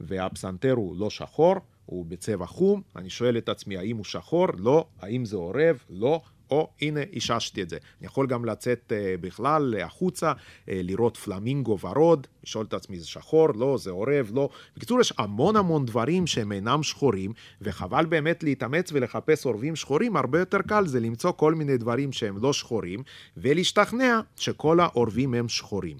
והפסנתר 0.00 0.72
הוא 0.72 0.96
לא 0.96 1.10
שחור, 1.10 1.56
הוא 1.86 2.06
בצבע 2.06 2.46
חום, 2.46 2.82
אני 2.96 3.10
שואל 3.10 3.38
את 3.38 3.48
עצמי 3.48 3.76
האם 3.76 3.96
הוא 3.96 4.04
שחור? 4.04 4.46
לא. 4.58 4.86
האם 5.00 5.24
זה 5.24 5.36
עורב? 5.36 5.78
לא. 5.90 6.20
או 6.50 6.70
הנה 6.82 7.00
איששתי 7.12 7.62
את 7.62 7.70
זה. 7.70 7.76
אני 8.00 8.06
יכול 8.06 8.26
גם 8.26 8.44
לצאת 8.44 8.92
uh, 8.92 9.20
בכלל 9.20 9.74
החוצה, 9.84 10.32
uh, 10.32 10.66
לראות 10.68 11.16
פלמינגו 11.16 11.78
ורוד, 11.80 12.26
לשאול 12.44 12.66
את 12.66 12.74
עצמי 12.74 12.98
זה 12.98 13.06
שחור, 13.06 13.48
לא, 13.54 13.78
זה 13.78 13.90
עורב, 13.90 14.30
לא. 14.34 14.48
בקיצור, 14.76 15.00
יש 15.00 15.12
המון 15.18 15.56
המון 15.56 15.86
דברים 15.86 16.26
שהם 16.26 16.52
אינם 16.52 16.82
שחורים, 16.82 17.32
וחבל 17.62 18.06
באמת 18.06 18.42
להתאמץ 18.42 18.92
ולחפש 18.92 19.44
עורבים 19.46 19.76
שחורים, 19.76 20.16
הרבה 20.16 20.38
יותר 20.38 20.62
קל 20.62 20.86
זה 20.86 21.00
למצוא 21.00 21.32
כל 21.32 21.54
מיני 21.54 21.76
דברים 21.76 22.12
שהם 22.12 22.38
לא 22.42 22.52
שחורים, 22.52 23.02
ולהשתכנע 23.36 24.20
שכל 24.36 24.80
העורבים 24.80 25.34
הם 25.34 25.48
שחורים. 25.48 25.96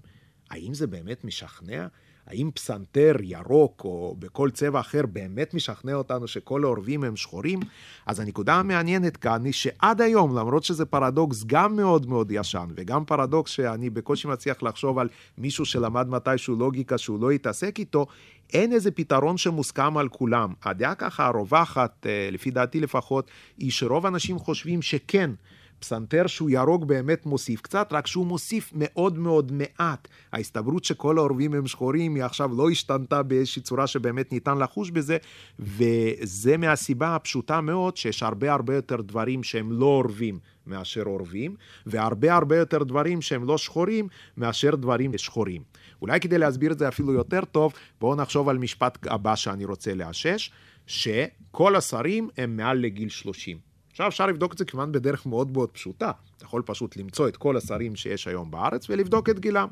האם 0.51 0.75
זה 0.75 0.87
באמת 0.87 1.25
משכנע? 1.25 1.87
האם 2.31 2.51
פסנתר 2.55 3.15
ירוק 3.23 3.83
או 3.85 4.17
בכל 4.19 4.51
צבע 4.51 4.81
אחר 4.81 5.07
באמת 5.07 5.55
משכנע 5.55 5.95
אותנו 5.95 6.29
שכל 6.29 6.65
העורבים 6.65 7.05
הם 7.05 7.17
שחורים? 7.17 7.61
אז 8.07 8.21
הנקודה 8.21 8.55
המעניינת 8.55 9.17
כאן 9.17 9.45
היא 9.45 9.53
שעד 9.53 10.01
היום, 10.01 10.37
למרות 10.37 10.65
שזה 10.65 10.85
פרדוקס 10.85 11.45
גם 11.47 11.77
מאוד 11.77 12.07
מאוד 12.07 12.31
ישן, 12.31 12.69
וגם 12.77 13.05
פרדוקס 13.05 13.51
שאני 13.51 13.91
בקושי 13.91 14.29
מצליח 14.29 14.63
לחשוב 14.63 14.99
על 14.99 15.09
מישהו 15.39 15.65
שלמד 15.65 16.09
מתישהו 16.09 16.57
לוגיקה 16.57 16.99
שהוא 16.99 17.21
לא 17.21 17.33
יתעסק 17.33 17.79
איתו, 17.79 18.07
אין 18.53 18.73
איזה 18.73 18.91
פתרון 18.91 19.37
שמוסכם 19.37 19.97
על 19.97 20.09
כולם. 20.09 20.53
הדעה 20.65 20.95
ככה 20.95 21.27
הרווחת, 21.27 22.07
אה, 22.07 22.29
לפי 22.33 22.51
דעתי 22.51 22.81
לפחות, 22.81 23.31
היא 23.59 23.71
שרוב 23.71 24.07
האנשים 24.07 24.39
חושבים 24.39 24.83
שכן. 24.83 25.31
פסנתר 25.81 26.27
שהוא 26.27 26.51
ירוק 26.51 26.85
באמת 26.85 27.27
מוסיף 27.27 27.61
קצת, 27.61 27.89
רק 27.93 28.07
שהוא 28.07 28.27
מוסיף 28.27 28.71
מאוד 28.75 29.19
מאוד 29.19 29.53
מעט. 29.53 30.09
ההסתברות 30.33 30.85
שכל 30.85 31.19
העורבים 31.19 31.55
הם 31.55 31.67
שחורים 31.67 32.15
היא 32.15 32.25
עכשיו 32.25 32.55
לא 32.55 32.71
השתנתה 32.71 33.23
באיזושהי 33.23 33.63
צורה 33.63 33.87
שבאמת 33.87 34.33
ניתן 34.33 34.59
לחוש 34.59 34.91
בזה, 34.91 35.17
וזה 35.59 36.57
מהסיבה 36.57 37.15
הפשוטה 37.15 37.61
מאוד 37.61 37.97
שיש 37.97 38.23
הרבה 38.23 38.53
הרבה 38.53 38.75
יותר 38.75 39.01
דברים 39.01 39.43
שהם 39.43 39.73
לא 39.73 39.87
עורבים 39.87 40.39
מאשר 40.67 41.03
עורבים, 41.03 41.55
והרבה 41.87 42.35
הרבה 42.35 42.57
יותר 42.57 42.83
דברים 42.83 43.23
שהם 43.23 43.45
לא 43.45 43.59
שחורים 43.59 44.09
מאשר 44.37 44.75
דברים 44.75 45.19
שחורים. 45.19 45.63
אולי 46.03 46.21
כדי 46.21 46.39
להסביר 46.39 46.73
את 46.73 46.79
זה 46.79 46.89
אפילו 46.89 47.13
יותר 47.13 47.41
טוב, 47.45 47.73
בואו 48.01 48.15
נחשוב 48.15 48.49
על 48.49 48.59
משפט 48.59 49.07
הבא 49.07 49.37
שאני 49.37 49.65
רוצה 49.65 49.95
לאשש, 49.95 50.51
שכל 50.87 51.77
השרים 51.77 52.29
הם 52.39 52.57
מעל 52.57 52.79
לגיל 52.79 53.09
30. 53.09 53.70
עכשיו 53.91 54.09
אפשר 54.09 54.27
לבדוק 54.27 54.53
את 54.53 54.59
זה 54.59 54.65
כמובן 54.65 54.93
בדרך 54.93 55.27
מאוד 55.27 55.51
מאוד 55.51 55.71
פשוטה. 55.71 56.11
אתה 56.37 56.45
יכול 56.45 56.63
פשוט 56.67 56.97
למצוא 56.97 57.29
את 57.29 57.37
כל 57.37 57.57
השרים 57.57 57.97
שיש 57.97 58.29
היום 58.29 58.51
בארץ 58.51 58.91
ולבדוק 58.91 59.29
את 59.29 59.41
גילם. 59.41 59.69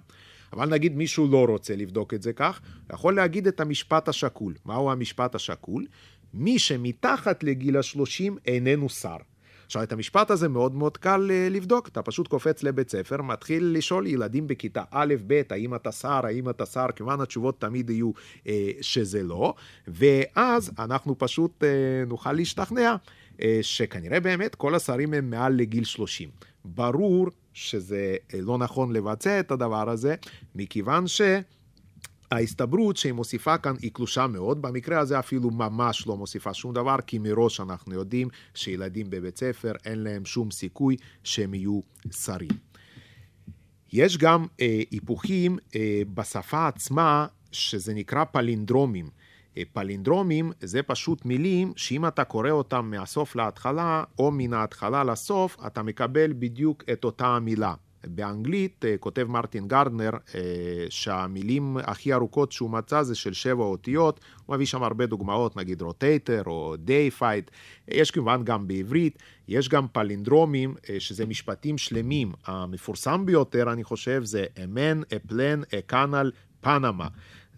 אבל 0.52 0.68
נגיד 0.68 0.96
מישהו 0.96 1.28
לא 1.30 1.44
רוצה 1.48 1.76
לבדוק 1.76 2.14
את 2.14 2.22
זה 2.22 2.32
כך, 2.32 2.60
יכול 2.92 3.16
להגיד 3.16 3.46
את 3.46 3.60
המשפט 3.60 4.08
השקול. 4.08 4.54
מהו 4.64 4.90
המשפט 4.90 5.34
השקול? 5.34 5.86
מי 6.34 6.58
שמתחת 6.58 7.42
לגיל 7.44 7.76
השלושים 7.76 8.36
איננו 8.46 8.88
שר. 8.88 9.16
עכשיו, 9.68 9.82
את 9.82 9.92
המשפט 9.92 10.30
הזה 10.30 10.48
מאוד 10.48 10.74
מאוד 10.74 10.96
קל 10.96 11.30
uh, 11.30 11.52
לבדוק. 11.52 11.88
אתה 11.88 12.02
פשוט 12.02 12.28
קופץ 12.28 12.62
לבית 12.62 12.90
ספר, 12.90 13.22
מתחיל 13.22 13.74
לשאול 13.76 14.06
ילדים 14.06 14.46
בכיתה 14.46 14.82
א', 14.90 15.14
ב', 15.26 15.42
האם 15.50 15.74
אתה 15.74 15.92
שר, 15.92 16.26
האם 16.26 16.50
אתה 16.50 16.66
שר, 16.66 16.86
כמובן 16.96 17.20
התשובות 17.20 17.60
תמיד 17.60 17.90
יהיו 17.90 18.10
uh, 18.44 18.48
שזה 18.80 19.22
לא, 19.22 19.54
ואז 19.88 20.70
אנחנו 20.78 21.18
פשוט 21.18 21.62
uh, 21.62 22.08
נוכל 22.08 22.32
להשתכנע 22.32 22.80
אה, 22.90 22.96
שכנראה 23.62 24.20
באמת 24.20 24.54
כל 24.54 24.74
השרים 24.74 25.14
הם 25.14 25.30
מעל 25.30 25.52
לגיל 25.52 25.84
30. 25.84 26.28
ברור 26.64 27.26
שזה 27.52 28.16
אה, 28.34 28.40
לא 28.40 28.58
נכון 28.58 28.92
לבצע 28.92 29.40
את 29.40 29.50
הדבר 29.50 29.90
הזה, 29.90 30.14
מכיוון 30.54 31.06
ש... 31.06 31.20
ההסתברות 32.30 32.96
שהיא 32.96 33.12
מוסיפה 33.12 33.58
כאן 33.58 33.74
היא 33.82 33.90
קלושה 33.92 34.26
מאוד, 34.26 34.62
במקרה 34.62 34.98
הזה 34.98 35.18
אפילו 35.18 35.50
ממש 35.50 36.06
לא 36.06 36.16
מוסיפה 36.16 36.54
שום 36.54 36.74
דבר, 36.74 36.96
כי 37.06 37.18
מראש 37.18 37.60
אנחנו 37.60 37.94
יודעים 37.94 38.28
שילדים 38.54 39.10
בבית 39.10 39.38
ספר 39.38 39.72
אין 39.84 39.98
להם 39.98 40.24
שום 40.24 40.50
סיכוי 40.50 40.96
שהם 41.24 41.54
יהיו 41.54 41.80
שרים. 42.10 42.50
יש 43.92 44.18
גם 44.18 44.46
אה, 44.60 44.82
היפוכים 44.90 45.58
אה, 45.76 46.02
בשפה 46.14 46.68
עצמה, 46.68 47.26
שזה 47.52 47.94
נקרא 47.94 48.24
פלינדרומים. 48.24 49.10
פלינדרומים 49.72 50.52
זה 50.60 50.82
פשוט 50.82 51.24
מילים 51.24 51.72
שאם 51.76 52.06
אתה 52.06 52.24
קורא 52.24 52.50
אותם 52.50 52.90
מהסוף 52.90 53.36
להתחלה 53.36 54.04
או 54.18 54.30
מן 54.30 54.52
ההתחלה 54.52 55.04
לסוף, 55.04 55.56
אתה 55.66 55.82
מקבל 55.82 56.32
בדיוק 56.32 56.84
את 56.92 57.04
אותה 57.04 57.26
המילה. 57.26 57.74
באנגלית 58.06 58.84
אה, 58.84 58.94
כותב 59.00 59.26
מרטין 59.28 59.68
גרדנר 59.68 60.10
אה, 60.34 60.40
שהמילים 60.90 61.76
הכי 61.76 62.12
ארוכות 62.14 62.52
שהוא 62.52 62.70
מצא 62.70 63.02
זה 63.02 63.14
של 63.14 63.32
שבע 63.32 63.64
אותיות, 63.64 64.20
הוא 64.46 64.54
מביא 64.54 64.66
שם 64.66 64.82
הרבה 64.82 65.06
דוגמאות, 65.06 65.56
נגיד 65.56 65.82
rotator 65.82 66.42
או 66.46 66.74
deified, 66.78 67.50
יש 67.88 68.10
כמובן 68.10 68.44
גם 68.44 68.68
בעברית, 68.68 69.18
יש 69.48 69.68
גם 69.68 69.86
פלינדרומים 69.92 70.74
אה, 70.90 71.00
שזה 71.00 71.26
משפטים 71.26 71.78
שלמים, 71.78 72.32
המפורסם 72.46 73.26
ביותר 73.26 73.72
אני 73.72 73.84
חושב 73.84 74.24
זה 74.24 74.44
a 74.64 74.71
man, 74.71 75.00
a 75.16 75.23
plan, 75.23 75.60
a 75.78 75.86
canal, 75.86 76.30
Panama. 76.60 77.08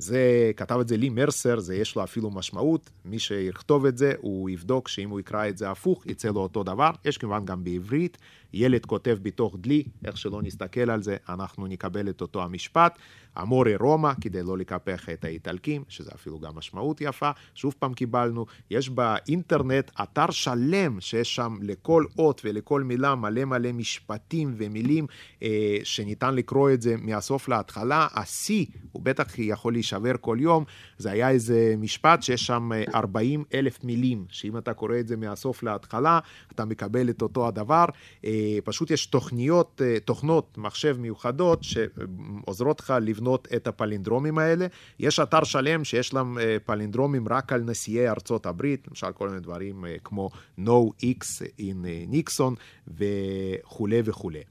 זה, 0.01 0.53
כתב 0.57 0.79
את 0.81 0.89
זה 0.89 0.97
לי 0.97 1.09
מרסר, 1.09 1.61
זה 1.61 1.75
יש 1.75 1.97
לו 1.97 2.05
אפילו 2.05 2.31
משמעות, 2.31 2.91
מי 3.05 3.19
שיכתוב 3.19 3.87
את 3.87 3.99
זה, 3.99 4.13
הוא 4.21 4.51
יבדוק 4.51 4.89
שאם 4.89 5.11
הוא 5.11 5.21
יקרא 5.21 5.49
את 5.49 5.59
זה 5.59 5.71
הפוך, 5.71 6.07
יצא 6.07 6.29
לו 6.29 6.41
אותו 6.41 6.63
דבר. 6.63 6.91
יש 7.05 7.19
כמובן 7.19 7.45
גם 7.45 7.65
בעברית, 7.65 8.19
ילד 8.53 8.87
כותב 8.87 9.19
בתוך 9.23 9.57
דלי, 9.61 9.85
איך 10.05 10.17
שלא 10.17 10.43
נסתכל 10.43 10.91
על 10.91 11.03
זה, 11.03 11.17
אנחנו 11.29 11.67
נקבל 11.67 12.09
את 12.09 12.21
אותו 12.21 12.43
המשפט. 12.43 12.99
אמורי 13.43 13.77
רומא, 13.77 14.13
כדי 14.21 14.43
לא 14.43 14.59
לקפח 14.59 15.09
את 15.09 15.25
האיטלקים, 15.25 15.85
שזה 15.89 16.11
אפילו 16.15 16.39
גם 16.39 16.55
משמעות 16.55 17.01
יפה. 17.01 17.31
שוב 17.55 17.75
פעם 17.79 17.95
קיבלנו, 17.95 18.47
יש 18.71 18.89
באינטרנט 18.89 19.91
אתר 20.03 20.31
שלם 20.31 21.01
שיש 21.01 21.35
שם 21.35 21.57
לכל 21.63 22.05
אות 22.19 22.41
ולכל 22.45 22.83
מילה 22.83 23.15
מלא 23.15 23.45
מלא 23.45 23.73
משפטים 23.73 24.55
ומילים 24.57 25.07
אה, 25.43 25.77
שניתן 25.85 26.35
לקרוא 26.35 26.71
את 26.71 26.83
זה 26.83 26.95
מהסוף 26.99 27.49
להתחלה. 27.49 28.07
השיא, 28.15 28.67
הוא 28.93 29.03
בטח 29.03 29.39
יכול 29.39 29.73
להישבר 29.73 30.13
כל 30.21 30.37
יום, 30.41 30.65
זה 30.99 31.11
היה 31.11 31.31
איזה 31.31 31.75
משפט 31.79 32.23
שיש 32.23 32.47
שם 32.47 32.71
40 32.95 33.45
אה, 33.55 33.59
אלף 33.59 33.85
מילים, 33.85 34.25
שאם 34.29 34.59
אתה 34.59 34.75
קורא 34.75 34.99
את 35.01 35.09
זה 35.09 35.17
מהסוף 35.17 35.63
להתחלה, 35.63 36.19
אתה 36.53 36.65
מקבל 36.65 37.11
את 37.11 37.23
אותו 37.23 37.49
הדבר. 37.49 37.85
אה, 38.25 38.59
פשוט 38.65 38.91
יש 38.91 39.07
תוכניות, 39.07 39.83
אה, 39.85 40.01
תוכנות 40.01 40.59
מחשב 40.59 40.97
מיוחדות 41.01 41.65
שעוזרות 41.65 42.81
לך 42.81 42.95
לבנות 43.01 43.20
את 43.57 43.67
הפלינדרומים 43.67 44.39
האלה. 44.39 44.67
יש 44.99 45.21
אתר 45.21 45.45
שלם 45.45 45.85
שיש 45.85 46.15
להם 46.15 46.39
אה, 46.39 46.57
פלינדרומים 46.65 47.29
רק 47.29 47.53
על 47.53 47.61
נשיאי 47.61 48.09
ארצות 48.09 48.47
הברית, 48.47 48.89
למשל 48.89 49.13
כל 49.13 49.29
מיני 49.29 49.41
דברים 49.41 49.85
אה, 49.85 49.97
כמו 50.05 50.31
No 50.59 51.05
X 51.05 51.43
in 51.59 52.13
Nixon 52.13 52.55
וכולי 52.89 54.03
וכולי. 54.05 54.43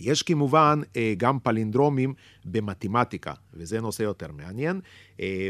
יש 0.00 0.22
כמובן 0.22 0.80
גם 1.16 1.38
פלינדרומים 1.38 2.14
במתמטיקה, 2.44 3.32
וזה 3.54 3.80
נושא 3.80 4.02
יותר 4.02 4.32
מעניין. 4.32 4.80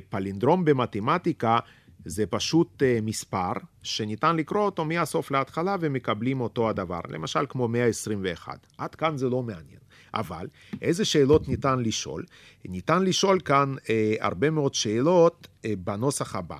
פלינדרום 0.08 0.64
במתמטיקה 0.64 1.58
זה 2.04 2.26
פשוט 2.26 2.82
מספר 3.02 3.52
שניתן 3.82 4.36
לקרוא 4.36 4.62
אותו 4.62 4.84
מהסוף 4.84 5.30
להתחלה 5.30 5.76
ומקבלים 5.80 6.40
אותו 6.40 6.70
הדבר, 6.70 7.00
למשל 7.08 7.46
כמו 7.48 7.68
121. 7.68 8.66
עד 8.78 8.94
כאן 8.94 9.16
זה 9.16 9.28
לא 9.28 9.42
מעניין. 9.42 9.83
אבל 10.14 10.46
איזה 10.82 11.04
שאלות 11.04 11.48
ניתן 11.48 11.78
לשאול? 11.78 12.24
ניתן 12.64 13.02
לשאול 13.02 13.40
כאן 13.40 13.74
uh, 13.78 13.88
הרבה 14.20 14.50
מאוד 14.50 14.74
שאלות 14.74 15.46
uh, 15.46 15.68
בנוסח 15.78 16.36
הבא. 16.36 16.58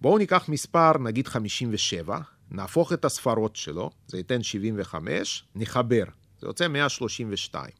בואו 0.00 0.18
ניקח 0.18 0.48
מספר, 0.48 0.98
נגיד 0.98 1.28
57, 1.28 2.18
נהפוך 2.50 2.92
את 2.92 3.04
הספרות 3.04 3.56
שלו, 3.56 3.90
זה 4.06 4.16
ייתן 4.16 4.42
75, 4.42 5.44
נחבר 5.54 6.04
זה 6.40 6.46
יוצא 6.46 6.68
132. 6.68 7.79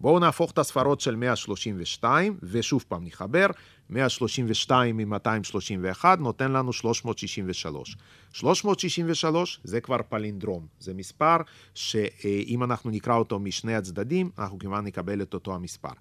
בואו 0.00 0.18
נהפוך 0.18 0.50
את 0.50 0.58
הספרות 0.58 1.00
של 1.00 1.16
132, 1.16 2.38
ושוב 2.42 2.84
פעם 2.88 3.04
נחבר, 3.04 3.46
132 3.90 4.96
מ-231 4.96 6.04
נותן 6.18 6.52
לנו 6.52 6.72
363. 6.72 7.96
363 8.32 9.60
זה 9.64 9.80
כבר 9.80 9.96
פלינדרום, 10.08 10.66
זה 10.78 10.94
מספר 10.94 11.36
שאם 11.74 12.64
אנחנו 12.64 12.90
נקרא 12.90 13.14
אותו 13.14 13.38
משני 13.38 13.74
הצדדים, 13.74 14.30
אנחנו 14.38 14.58
כמובן 14.58 14.84
נקבל 14.84 15.22
את 15.22 15.34
אותו 15.34 15.54
המספר. 15.54 15.92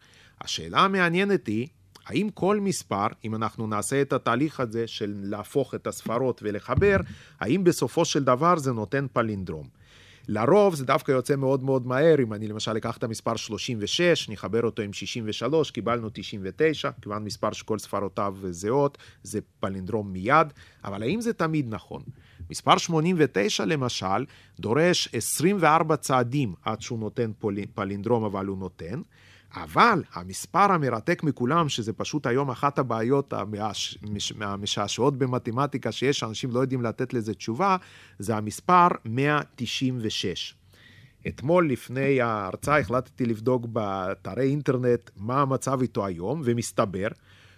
השאלה 0.41 0.79
המעניינת 0.79 1.47
היא, 1.47 1.67
האם 2.05 2.29
כל 2.33 2.59
מספר, 2.59 3.07
אם 3.25 3.35
אנחנו 3.35 3.67
נעשה 3.67 4.01
את 4.01 4.13
התהליך 4.13 4.59
הזה 4.59 4.87
של 4.87 5.13
להפוך 5.23 5.75
את 5.75 5.87
הספרות 5.87 6.41
ולחבר, 6.43 6.97
האם 7.39 7.63
בסופו 7.63 8.05
של 8.05 8.23
דבר 8.23 8.57
זה 8.57 8.71
נותן 8.71 9.05
פלינדרום? 9.13 9.67
לרוב 10.31 10.75
זה 10.75 10.85
דווקא 10.85 11.11
יוצא 11.11 11.35
מאוד 11.35 11.63
מאוד 11.63 11.87
מהר, 11.87 12.15
אם 12.23 12.33
אני 12.33 12.47
למשל 12.47 12.77
אקח 12.77 12.97
את 12.97 13.03
המספר 13.03 13.35
36, 13.35 14.29
נחבר 14.29 14.63
אותו 14.63 14.81
עם 14.81 14.93
63, 14.93 15.71
קיבלנו 15.71 16.09
99, 16.13 16.89
כיוון 17.01 17.23
מספר 17.23 17.51
שכל 17.51 17.79
ספרותיו 17.79 18.35
זהות, 18.49 18.97
זה 19.23 19.39
פלינדרום 19.59 20.13
מיד, 20.13 20.47
אבל 20.83 21.03
האם 21.03 21.21
זה 21.21 21.33
תמיד 21.33 21.65
נכון? 21.69 22.01
מספר 22.49 22.77
89 22.77 23.65
למשל, 23.65 24.25
דורש 24.59 25.09
24 25.13 25.95
צעדים 25.95 26.53
עד 26.63 26.81
שהוא 26.81 26.99
נותן 26.99 27.31
פלינדרום, 27.75 28.23
אבל 28.23 28.45
הוא 28.45 28.57
נותן. 28.57 29.01
אבל 29.55 30.03
המספר 30.13 30.71
המרתק 30.71 31.23
מכולם, 31.23 31.69
שזה 31.69 31.93
פשוט 31.93 32.27
היום 32.27 32.49
אחת 32.49 32.79
הבעיות 32.79 33.33
המשעשעות 34.41 35.17
במתמטיקה 35.17 35.91
שיש, 35.91 36.23
אנשים 36.23 36.51
לא 36.51 36.59
יודעים 36.59 36.81
לתת 36.81 37.13
לזה 37.13 37.33
תשובה, 37.33 37.77
זה 38.19 38.35
המספר 38.35 38.87
196. 39.05 40.55
אתמול 41.27 41.71
לפני 41.71 42.21
ההרצאה 42.21 42.79
החלטתי 42.79 43.25
לבדוק 43.25 43.65
באתרי 43.65 44.49
אינטרנט 44.49 45.09
מה 45.17 45.41
המצב 45.41 45.81
איתו 45.81 46.05
היום, 46.05 46.41
ומסתבר 46.45 47.07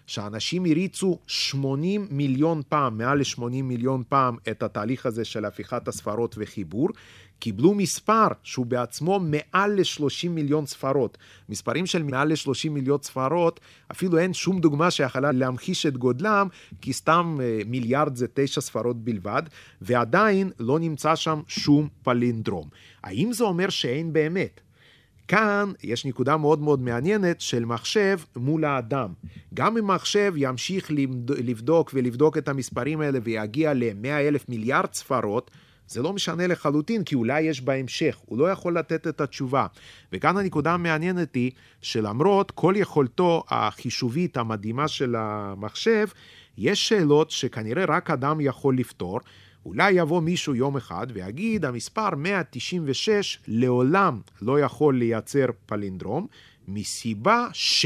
שאנשים 0.07 0.65
הריצו 0.65 1.19
80 1.27 2.07
מיליון 2.11 2.61
פעם, 2.69 2.97
מעל 2.97 3.17
ל-80 3.17 3.63
מיליון 3.63 4.03
פעם, 4.09 4.37
את 4.51 4.63
התהליך 4.63 5.05
הזה 5.05 5.25
של 5.25 5.45
הפיכת 5.45 5.87
הספרות 5.87 6.35
וחיבור, 6.37 6.89
קיבלו 7.41 7.73
מספר 7.73 8.27
שהוא 8.43 8.65
בעצמו 8.65 9.19
מעל 9.19 9.71
ל-30 9.71 10.29
מיליון 10.29 10.65
ספרות. 10.65 11.17
מספרים 11.49 11.85
של 11.85 12.03
מעל 12.03 12.27
ל-30 12.27 12.69
מיליון 12.69 12.99
ספרות, 13.01 13.59
אפילו 13.91 14.17
אין 14.17 14.33
שום 14.33 14.59
דוגמה 14.59 14.91
שיכולה 14.91 15.31
להמחיש 15.31 15.85
את 15.85 15.97
גודלם, 15.97 16.47
כי 16.81 16.93
סתם 16.93 17.37
אה, 17.41 17.61
מיליארד 17.65 18.15
זה 18.15 18.27
תשע 18.33 18.61
ספרות 18.61 19.03
בלבד, 19.03 19.43
ועדיין 19.81 20.51
לא 20.59 20.79
נמצא 20.79 21.15
שם 21.15 21.41
שום 21.47 21.87
פלינדרום. 22.03 22.69
האם 23.03 23.33
זה 23.33 23.43
אומר 23.43 23.69
שאין 23.69 24.13
באמת? 24.13 24.61
כאן 25.27 25.71
יש 25.83 26.05
נקודה 26.05 26.37
מאוד 26.37 26.61
מאוד 26.61 26.81
מעניינת 26.81 27.41
של 27.41 27.65
מחשב 27.65 28.19
מול 28.35 28.65
האדם. 28.65 29.13
גם 29.53 29.77
אם 29.77 29.87
מחשב 29.87 30.33
ימשיך 30.37 30.91
לבדוק 31.27 31.91
ולבדוק 31.93 32.37
את 32.37 32.47
המספרים 32.47 33.01
האלה 33.01 33.19
ויגיע 33.23 33.73
ל-100 33.73 34.07
אלף 34.07 34.49
מיליארד 34.49 34.93
ספרות, 34.93 35.51
זה 35.91 36.01
לא 36.01 36.13
משנה 36.13 36.47
לחלוטין, 36.47 37.03
כי 37.03 37.15
אולי 37.15 37.41
יש 37.41 37.61
בהמשך, 37.61 38.17
הוא 38.25 38.37
לא 38.37 38.51
יכול 38.51 38.77
לתת 38.77 39.07
את 39.07 39.21
התשובה. 39.21 39.67
וכאן 40.13 40.37
הנקודה 40.37 40.73
המעניינת 40.73 41.35
היא, 41.35 41.51
שלמרות 41.81 42.51
כל 42.51 42.73
יכולתו 42.77 43.43
החישובית 43.49 44.37
המדהימה 44.37 44.87
של 44.87 45.15
המחשב, 45.17 46.07
יש 46.57 46.89
שאלות 46.89 47.31
שכנראה 47.31 47.85
רק 47.85 48.09
אדם 48.09 48.41
יכול 48.41 48.77
לפתור. 48.77 49.19
אולי 49.65 49.91
יבוא 49.91 50.21
מישהו 50.21 50.55
יום 50.55 50.77
אחד 50.77 51.07
ויגיד, 51.13 51.65
המספר 51.65 52.15
196 52.15 53.39
לעולם 53.47 54.21
לא 54.41 54.59
יכול 54.59 54.97
לייצר 54.97 55.45
פלינדרום, 55.65 56.27
מסיבה 56.67 57.47
ש... 57.53 57.85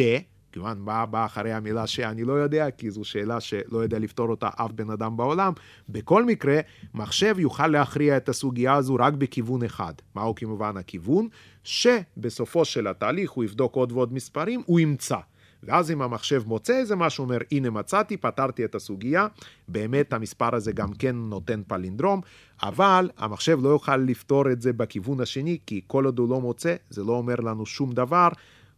כיוון 0.55 0.79
מה 0.79 1.05
בא 1.05 1.25
אחרי 1.25 1.53
המילה 1.53 1.87
שאני 1.87 2.23
לא 2.23 2.33
יודע, 2.33 2.71
כי 2.71 2.91
זו 2.91 3.03
שאלה 3.03 3.39
שלא 3.39 3.77
יודע 3.77 3.99
לפתור 3.99 4.29
אותה 4.29 4.49
אף 4.55 4.71
בן 4.71 4.89
אדם 4.89 5.17
בעולם. 5.17 5.53
בכל 5.89 6.25
מקרה, 6.25 6.59
מחשב 6.93 7.35
יוכל 7.39 7.67
להכריע 7.67 8.17
את 8.17 8.29
הסוגיה 8.29 8.73
הזו 8.73 8.95
רק 8.99 9.13
בכיוון 9.13 9.63
אחד. 9.63 9.93
מהו 10.15 10.35
כמובן 10.35 10.77
הכיוון? 10.77 11.27
שבסופו 11.63 12.65
של 12.65 12.87
התהליך 12.87 13.31
הוא 13.31 13.43
יבדוק 13.43 13.75
עוד 13.75 13.91
ועוד 13.91 14.13
מספרים, 14.13 14.61
הוא 14.65 14.79
ימצא. 14.79 15.17
ואז 15.63 15.91
אם 15.91 16.01
המחשב 16.01 16.43
מוצא 16.45 16.73
איזה 16.73 16.95
משהו, 16.95 17.23
אומר, 17.23 17.37
הנה 17.51 17.69
מצאתי, 17.69 18.17
פתרתי 18.17 18.65
את 18.65 18.75
הסוגיה, 18.75 19.27
באמת 19.67 20.13
המספר 20.13 20.55
הזה 20.55 20.71
גם 20.71 20.93
כן 20.93 21.15
נותן 21.15 21.61
פלינדרום, 21.67 22.21
אבל 22.63 23.09
המחשב 23.17 23.59
לא 23.61 23.69
יוכל 23.69 23.97
לפתור 23.97 24.51
את 24.51 24.61
זה 24.61 24.73
בכיוון 24.73 25.21
השני, 25.21 25.57
כי 25.65 25.81
כל 25.87 26.05
עוד 26.05 26.19
הוא 26.19 26.29
לא 26.29 26.41
מוצא, 26.41 26.75
זה 26.89 27.03
לא 27.03 27.13
אומר 27.13 27.35
לנו 27.35 27.65
שום 27.65 27.91
דבר. 27.91 28.29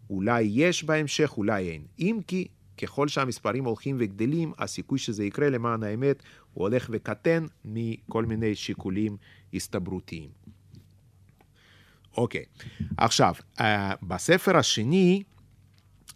אולי 0.09 0.41
יש 0.41 0.83
בהמשך, 0.83 1.33
אולי 1.37 1.69
אין. 1.69 1.81
אם 1.99 2.19
כי 2.27 2.47
ככל 2.77 3.07
שהמספרים 3.07 3.65
הולכים 3.65 3.95
וגדלים, 3.99 4.53
הסיכוי 4.57 4.99
שזה 4.99 5.23
יקרה 5.23 5.49
למען 5.49 5.83
האמת 5.83 6.23
הוא 6.53 6.61
הולך 6.63 6.89
וקטן 6.91 7.45
מכל 7.65 8.25
מיני 8.25 8.55
שיקולים 8.55 9.17
הסתברותיים. 9.53 10.29
אוקיי, 12.17 12.45
עכשיו, 12.97 13.35
אה, 13.59 13.93
בספר 14.01 14.57
השני, 14.57 15.23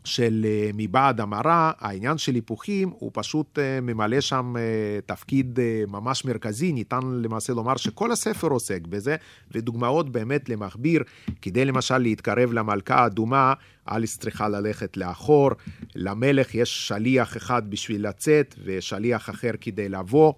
של 0.03 0.45
אה, 0.45 0.69
מבעד 0.73 1.21
המרה, 1.21 1.71
העניין 1.79 2.17
של 2.17 2.35
היפוכים 2.35 2.89
הוא 2.89 3.11
פשוט 3.13 3.59
אה, 3.59 3.81
ממלא 3.81 4.21
שם 4.21 4.53
אה, 4.57 4.99
תפקיד 5.05 5.59
ממש 5.87 6.25
מרכזי, 6.25 6.73
ניתן 6.73 6.99
למעשה 7.03 7.53
לומר 7.53 7.77
שכל 7.77 8.11
הספר 8.11 8.47
עוסק 8.47 8.81
בזה, 8.87 9.15
ודוגמאות 9.51 10.09
באמת 10.09 10.49
למכביר, 10.49 11.03
כדי 11.41 11.65
למשל 11.65 11.97
להתקרב 11.97 12.53
למלכה 12.53 12.95
האדומה, 12.95 13.53
אליס 13.91 14.17
צריכה 14.17 14.49
ללכת 14.49 14.97
לאחור, 14.97 15.49
למלך 15.95 16.55
יש 16.55 16.87
שליח 16.87 17.37
אחד 17.37 17.69
בשביל 17.69 18.07
לצאת 18.07 18.55
ושליח 18.63 19.29
אחר 19.29 19.51
כדי 19.61 19.89
לבוא. 19.89 20.33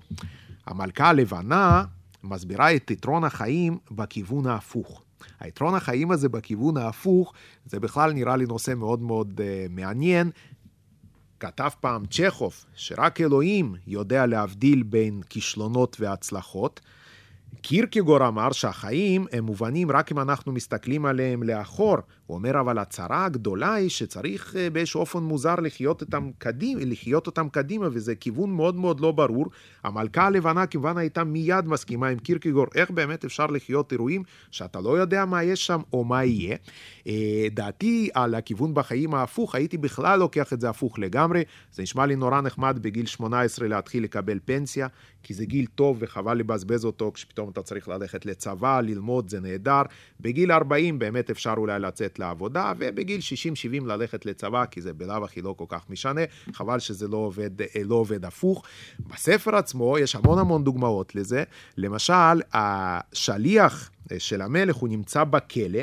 המלכה 0.66 1.10
הלבנה 1.10 1.84
מסבירה 2.24 2.76
את 2.76 2.92
יתרון 2.92 3.24
החיים 3.24 3.78
בכיוון 3.92 4.48
ההפוך. 4.48 5.04
היתרון 5.40 5.76
החיים 5.76 6.12
הזה 6.12 6.30
בכיוון 6.30 6.78
ההפוך, 6.78 7.34
זה 7.66 7.80
בכלל 7.80 8.14
נראה 8.14 8.36
לי 8.36 8.46
נושא 8.46 8.74
מאוד 8.74 9.02
מאוד 9.02 9.42
uh, 9.42 9.72
מעניין. 9.72 10.32
כתב 11.40 11.70
פעם 11.82 12.06
צ'כוב, 12.06 12.66
שרק 12.76 13.22
אלוהים 13.22 13.76
יודע 13.88 14.26
להבדיל 14.26 14.84
בין 14.84 15.22
כישלונות 15.30 15.98
והצלחות. 16.00 16.82
קירקגור 17.62 18.28
אמר 18.28 18.52
שהחיים 18.52 19.26
הם 19.32 19.44
מובנים 19.44 19.92
רק 19.92 20.12
אם 20.12 20.20
אנחנו 20.20 20.52
מסתכלים 20.52 21.06
עליהם 21.06 21.44
לאחור. 21.44 21.98
הוא 22.34 22.38
אומר, 22.38 22.60
אבל 22.60 22.78
הצרה 22.78 23.26
הגדולה 23.26 23.74
היא 23.74 23.90
שצריך 23.90 24.56
אה, 24.56 24.70
באיזשהו 24.70 25.00
אופן 25.00 25.20
מוזר 25.20 25.56
לחיות 25.56 26.02
אותם, 26.02 26.32
קדימה, 26.38 26.82
לחיות 26.86 27.28
אותם 27.28 27.50
קדימה, 27.50 27.88
וזה 27.92 28.16
כיוון 28.16 28.52
מאוד 28.52 28.76
מאוד 28.76 29.00
לא 29.00 29.12
ברור. 29.12 29.46
המלכה 29.84 30.26
הלבנה 30.26 30.68
כמובן 30.68 30.98
הייתה 30.98 31.24
מיד 31.24 31.68
מסכימה 31.68 32.08
עם 32.08 32.20
קירקגור, 32.20 32.66
איך 32.76 32.92
באמת 32.92 33.26
אפשר 33.26 33.46
לחיות 33.46 33.92
אירועים 33.92 34.24
שאתה 34.52 34.82
לא 34.82 34.98
יודע 34.98 35.26
מה 35.26 35.44
יש 35.44 35.68
שם 35.68 35.82
או 35.94 36.04
מה 36.04 36.24
יהיה. 36.24 36.58
אה, 37.08 37.48
דעתי 37.52 38.10
על 38.14 38.36
הכיוון 38.36 38.74
בחיים 38.74 39.14
ההפוך, 39.14 39.56
הייתי 39.56 39.78
בכלל 39.78 40.20
לוקח 40.20 40.54
את 40.54 40.62
זה 40.62 40.70
הפוך 40.70 41.00
לגמרי. 41.00 41.44
זה 41.72 41.84
נשמע 41.84 42.06
לי 42.06 42.16
נורא 42.16 42.42
נחמד 42.42 42.80
בגיל 42.82 43.06
18 43.06 43.68
להתחיל 43.68 44.04
לקבל 44.04 44.40
פנסיה, 44.46 44.88
כי 45.24 45.34
זה 45.34 45.46
גיל 45.46 45.66
טוב 45.76 45.98
וחבל 46.00 46.38
לבזבז 46.38 46.86
אותו 46.86 47.12
כשפתאום 47.14 47.50
אתה 47.50 47.62
צריך 47.62 47.88
ללכת 47.88 48.26
לצבא, 48.26 48.82
ללמוד, 48.82 49.30
זה 49.30 49.40
נהדר. 49.40 49.82
בגיל 50.20 50.52
40 50.52 51.00
באמת 51.00 51.30
אפשר 51.30 51.54
אולי 51.58 51.80
לצאת 51.80 52.20
לעבודה, 52.24 52.74
ובגיל 52.78 53.20
60-70 53.82 53.86
ללכת 53.86 54.26
לצבא, 54.26 54.66
כי 54.66 54.82
זה 54.82 54.94
בלאו 54.94 55.26
הכי 55.26 55.42
לא 55.42 55.56
כל 55.58 55.66
כך 55.68 55.90
משנה. 55.90 56.22
חבל 56.54 56.80
שזה 56.80 57.08
לא 57.08 57.18
עובד, 57.18 57.62
אה, 57.62 57.68
לא 57.84 57.96
עובד 57.96 58.26
הפוך. 58.26 58.64
בספר 59.00 59.56
עצמו 59.56 59.98
יש 59.98 60.16
המון 60.16 60.40
המון 60.40 60.64
דוגמאות 60.64 61.16
לזה. 61.16 61.44
למשל, 61.78 62.42
השליח 62.54 63.90
אה, 64.12 64.20
של 64.20 64.42
המלך, 64.42 64.76
הוא 64.76 64.90
נמצא 64.90 65.24
בכלא. 65.24 65.82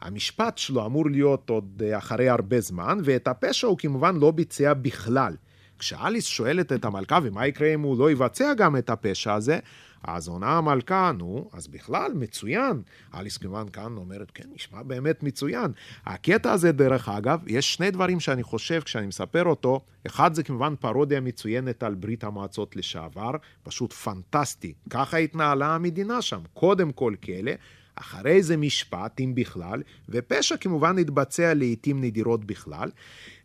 המשפט 0.00 0.58
שלו 0.58 0.86
אמור 0.86 1.10
להיות 1.10 1.50
עוד 1.50 1.82
אה, 1.84 1.98
אחרי 1.98 2.28
הרבה 2.28 2.60
זמן, 2.60 2.98
ואת 3.04 3.28
הפשע 3.28 3.66
הוא 3.66 3.78
כמובן 3.78 4.16
לא 4.16 4.30
ביצע 4.30 4.74
בכלל. 4.74 5.34
כשאליס 5.78 6.24
שואלת 6.24 6.72
את 6.72 6.84
המלכה, 6.84 7.18
ומה 7.22 7.46
יקרה 7.46 7.74
אם 7.74 7.80
הוא 7.80 7.98
לא 7.98 8.10
יבצע 8.10 8.54
גם 8.54 8.76
את 8.76 8.90
הפשע 8.90 9.34
הזה, 9.34 9.58
אז 10.04 10.28
עונה 10.28 10.58
המלכה, 10.58 11.12
נו, 11.18 11.50
אז 11.52 11.68
בכלל, 11.68 12.12
מצוין. 12.14 12.82
אליס 13.14 13.36
כמובן 13.36 13.68
כאן 13.68 13.96
אומרת, 13.96 14.30
כן, 14.30 14.48
נשמע 14.54 14.82
באמת 14.82 15.22
מצוין. 15.22 15.72
הקטע 16.06 16.52
הזה, 16.52 16.72
דרך 16.72 17.08
אגב, 17.08 17.40
יש 17.46 17.74
שני 17.74 17.90
דברים 17.90 18.20
שאני 18.20 18.42
חושב 18.42 18.80
כשאני 18.80 19.06
מספר 19.06 19.44
אותו. 19.44 19.80
אחד 20.06 20.34
זה 20.34 20.42
כמובן 20.42 20.74
פרודיה 20.80 21.20
מצוינת 21.20 21.82
על 21.82 21.94
ברית 21.94 22.24
המועצות 22.24 22.76
לשעבר, 22.76 23.30
פשוט 23.62 23.92
פנטסטי. 23.92 24.74
ככה 24.90 25.16
התנהלה 25.16 25.74
המדינה 25.74 26.22
שם, 26.22 26.40
קודם 26.54 26.92
כל 26.92 27.14
כלא. 27.24 27.52
אחרי 28.00 28.42
זה 28.42 28.56
משפט, 28.56 29.20
אם 29.20 29.34
בכלל, 29.34 29.82
ופשע 30.08 30.56
כמובן 30.56 30.98
התבצע 30.98 31.54
לעיתים 31.54 32.00
נדירות 32.00 32.44
בכלל. 32.44 32.90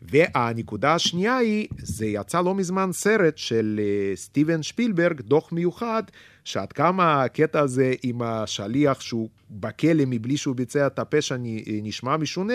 והנקודה 0.01 0.93
השנייה 0.95 1.37
היא, 1.37 1.67
זה 1.77 2.05
יצא 2.05 2.41
לא 2.41 2.55
מזמן 2.55 2.91
סרט 2.91 3.37
של 3.37 3.79
אה, 3.83 4.15
סטיבן 4.15 4.63
שפילברג, 4.63 5.21
דוח 5.21 5.51
מיוחד, 5.51 6.03
שעד 6.43 6.73
כמה 6.73 7.23
הקטע 7.23 7.59
הזה 7.59 7.93
עם 8.03 8.21
השליח 8.21 9.01
שהוא 9.01 9.29
בכלא 9.51 10.03
מבלי 10.07 10.37
שהוא 10.37 10.55
ביצע 10.55 10.87
את 10.87 10.99
הפשע 10.99 11.35
נשמע 11.83 12.17
משונה, 12.17 12.53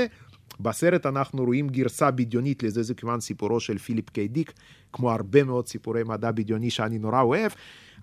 בסרט 0.60 1.06
אנחנו 1.06 1.44
רואים 1.44 1.68
גרסה 1.68 2.10
בדיונית 2.10 2.62
לזה, 2.62 2.82
זה 2.82 2.94
כמובן 2.94 3.20
סיפורו 3.20 3.60
של 3.60 3.78
פיליפ 3.78 4.10
קיי 4.10 4.28
דיק, 4.28 4.52
כמו 4.92 5.12
הרבה 5.12 5.44
מאוד 5.44 5.68
סיפורי 5.68 6.02
מדע 6.04 6.30
בדיוני 6.30 6.70
שאני 6.70 6.98
נורא 6.98 7.20
אוהב, 7.20 7.52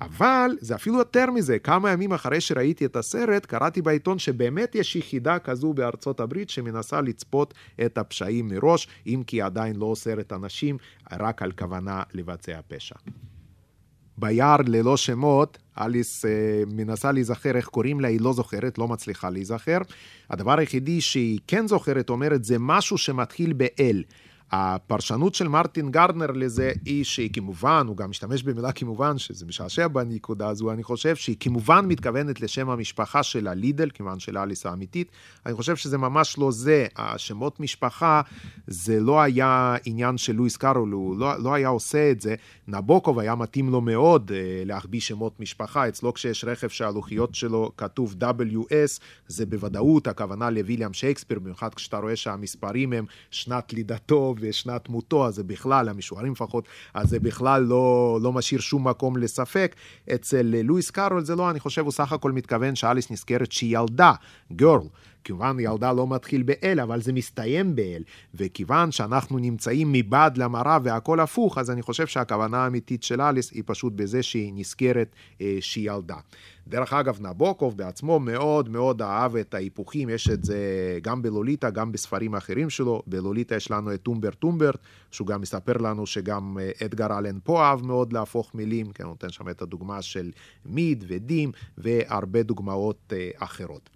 אבל 0.01 0.51
זה 0.61 0.75
אפילו 0.75 0.97
יותר 0.97 1.31
מזה, 1.31 1.59
כמה 1.59 1.91
ימים 1.91 2.13
אחרי 2.13 2.41
שראיתי 2.41 2.85
את 2.85 2.95
הסרט, 2.95 3.45
קראתי 3.45 3.81
בעיתון 3.81 4.19
שבאמת 4.19 4.75
יש 4.75 4.95
יחידה 4.95 5.39
כזו 5.39 5.73
בארצות 5.73 6.19
הברית 6.19 6.49
שמנסה 6.49 7.01
לצפות 7.01 7.53
את 7.85 7.97
הפשעים 7.97 8.47
מראש, 8.47 8.87
אם 9.07 9.23
כי 9.27 9.41
עדיין 9.41 9.75
לא 9.75 9.85
אוסרת 9.85 10.33
אנשים 10.33 10.77
רק 11.11 11.41
על 11.41 11.51
כוונה 11.51 12.03
לבצע 12.13 12.59
פשע. 12.67 12.95
ביער 14.17 14.57
ללא 14.67 14.97
שמות, 14.97 15.57
אליס 15.79 16.25
אה, 16.25 16.31
מנסה 16.73 17.11
להיזכר 17.11 17.55
איך 17.55 17.67
קוראים 17.67 17.99
לה, 17.99 18.07
היא 18.07 18.21
לא 18.21 18.33
זוכרת, 18.33 18.77
לא 18.77 18.87
מצליחה 18.87 19.29
להיזכר. 19.29 19.77
הדבר 20.29 20.59
היחידי 20.59 21.01
שהיא 21.01 21.39
כן 21.47 21.67
זוכרת, 21.67 22.09
אומרת, 22.09 22.43
זה 22.43 22.55
משהו 22.59 22.97
שמתחיל 22.97 23.53
ב-L. 23.53 24.03
הפרשנות 24.51 25.35
של 25.35 25.47
מרטין 25.47 25.91
גרדנר 25.91 26.31
לזה 26.31 26.71
היא 26.85 27.03
שהיא 27.03 27.29
כמובן, 27.33 27.85
הוא 27.87 27.97
גם 27.97 28.09
משתמש 28.09 28.43
במילה 28.43 28.71
כמובן, 28.71 29.17
שזה 29.17 29.45
משעשע 29.45 29.87
בנקודה 29.87 30.47
הזו, 30.47 30.71
אני 30.71 30.83
חושב 30.83 31.15
שהיא 31.15 31.35
כמובן 31.39 31.85
מתכוונת 31.85 32.41
לשם 32.41 32.69
המשפחה 32.69 33.23
של 33.23 33.47
הלידל, 33.47 33.89
כיוון 33.89 34.19
של 34.19 34.37
אליס 34.37 34.65
האמיתית. 34.65 35.11
אני 35.45 35.53
חושב 35.53 35.75
שזה 35.75 35.97
ממש 35.97 36.37
לא 36.37 36.51
זה, 36.51 36.87
השמות 36.95 37.59
משפחה, 37.59 38.21
זה 38.67 38.99
לא 38.99 39.21
היה 39.21 39.75
עניין 39.85 40.17
של 40.17 40.35
לואיס 40.35 40.57
קארול, 40.57 40.91
הוא 40.91 41.17
לא, 41.17 41.43
לא 41.43 41.53
היה 41.53 41.67
עושה 41.67 42.11
את 42.11 42.21
זה. 42.21 42.35
נבוקוב 42.67 43.19
היה 43.19 43.35
מתאים 43.35 43.69
לו 43.69 43.81
מאוד 43.81 44.31
אה, 44.35 44.63
להחביא 44.65 44.99
שמות 44.99 45.39
משפחה, 45.39 45.87
אצלו 45.87 46.13
כשיש 46.13 46.45
רכב 46.45 46.67
שהלוחיות 46.67 47.35
שלו 47.35 47.71
כתוב 47.77 48.15
WS, 48.21 48.99
זה 49.27 49.45
בוודאות 49.45 50.07
הכוונה 50.07 50.49
לוויליאם 50.49 50.93
שייקספיר, 50.93 51.39
במיוחד 51.39 51.73
כשאתה 51.73 51.97
רואה 51.97 52.15
שהמספרים 52.15 52.93
הם 52.93 53.05
שנת 53.31 53.73
לידתו. 53.73 54.34
ושנת 54.39 54.89
מותו, 54.89 55.27
אז 55.27 55.35
זה 55.35 55.43
בכלל, 55.43 55.89
המשוערים 55.89 56.31
לפחות, 56.31 56.67
אז 56.93 57.09
זה 57.09 57.19
בכלל 57.19 57.63
לא, 57.63 58.19
לא 58.21 58.33
משאיר 58.33 58.61
שום 58.61 58.87
מקום 58.87 59.17
לספק. 59.17 59.75
אצל 60.15 60.55
לואיס 60.63 60.91
קארול 60.91 61.23
זה 61.23 61.35
לא, 61.35 61.49
אני 61.49 61.59
חושב, 61.59 61.81
הוא 61.81 61.91
סך 61.91 62.11
הכל 62.11 62.31
מתכוון 62.31 62.75
שאליס 62.75 63.11
נזכרת 63.11 63.51
שהיא 63.51 63.77
ילדה, 63.77 64.13
גרל. 64.53 64.87
כיוון 65.25 65.59
ילדה 65.59 65.93
לא 65.93 66.07
מתחיל 66.07 66.43
באל, 66.43 66.79
אבל 66.79 67.01
זה 67.01 67.13
מסתיים 67.13 67.75
באל. 67.75 68.03
וכיוון 68.35 68.91
שאנחנו 68.91 69.39
נמצאים 69.39 69.91
מבעד 69.91 70.37
למראה 70.37 70.77
והכל 70.83 71.19
הפוך, 71.19 71.57
אז 71.57 71.71
אני 71.71 71.81
חושב 71.81 72.07
שהכוונה 72.07 72.57
האמיתית 72.57 73.03
של 73.03 73.21
אליס 73.21 73.51
היא 73.51 73.63
פשוט 73.65 73.93
בזה 73.93 74.23
שהיא 74.23 74.53
נזכרת 74.55 75.15
אה, 75.41 75.57
שהיא 75.59 75.91
ילדה. 75.91 76.17
דרך 76.67 76.93
אגב, 76.93 77.17
נבוקוב 77.21 77.77
בעצמו 77.77 78.19
מאוד 78.19 78.69
מאוד 78.69 79.01
אהב 79.01 79.35
את 79.35 79.53
ההיפוכים, 79.53 80.09
יש 80.09 80.29
את 80.29 80.43
זה 80.43 80.57
גם 81.01 81.21
בלוליטה, 81.21 81.69
גם 81.69 81.91
בספרים 81.91 82.35
אחרים 82.35 82.69
שלו. 82.69 83.01
בלוליטה 83.07 83.55
יש 83.55 83.71
לנו 83.71 83.93
את 83.93 84.01
טומברט 84.03 84.35
טומברט, 84.35 84.79
שהוא 85.11 85.27
גם 85.27 85.41
מספר 85.41 85.77
לנו 85.77 86.05
שגם 86.05 86.57
אה, 86.61 86.85
אדגר 86.85 87.17
אלן 87.17 87.39
פה 87.43 87.63
אהב 87.63 87.85
מאוד 87.85 88.13
להפוך 88.13 88.55
מילים, 88.55 88.91
כן, 88.91 89.03
נותן 89.03 89.29
שם 89.29 89.49
את 89.49 89.61
הדוגמה 89.61 90.01
של 90.01 90.31
מיד 90.65 91.03
ודים 91.07 91.51
והרבה 91.77 92.43
דוגמאות 92.43 93.13
אה, 93.15 93.29
אחרות. 93.37 93.94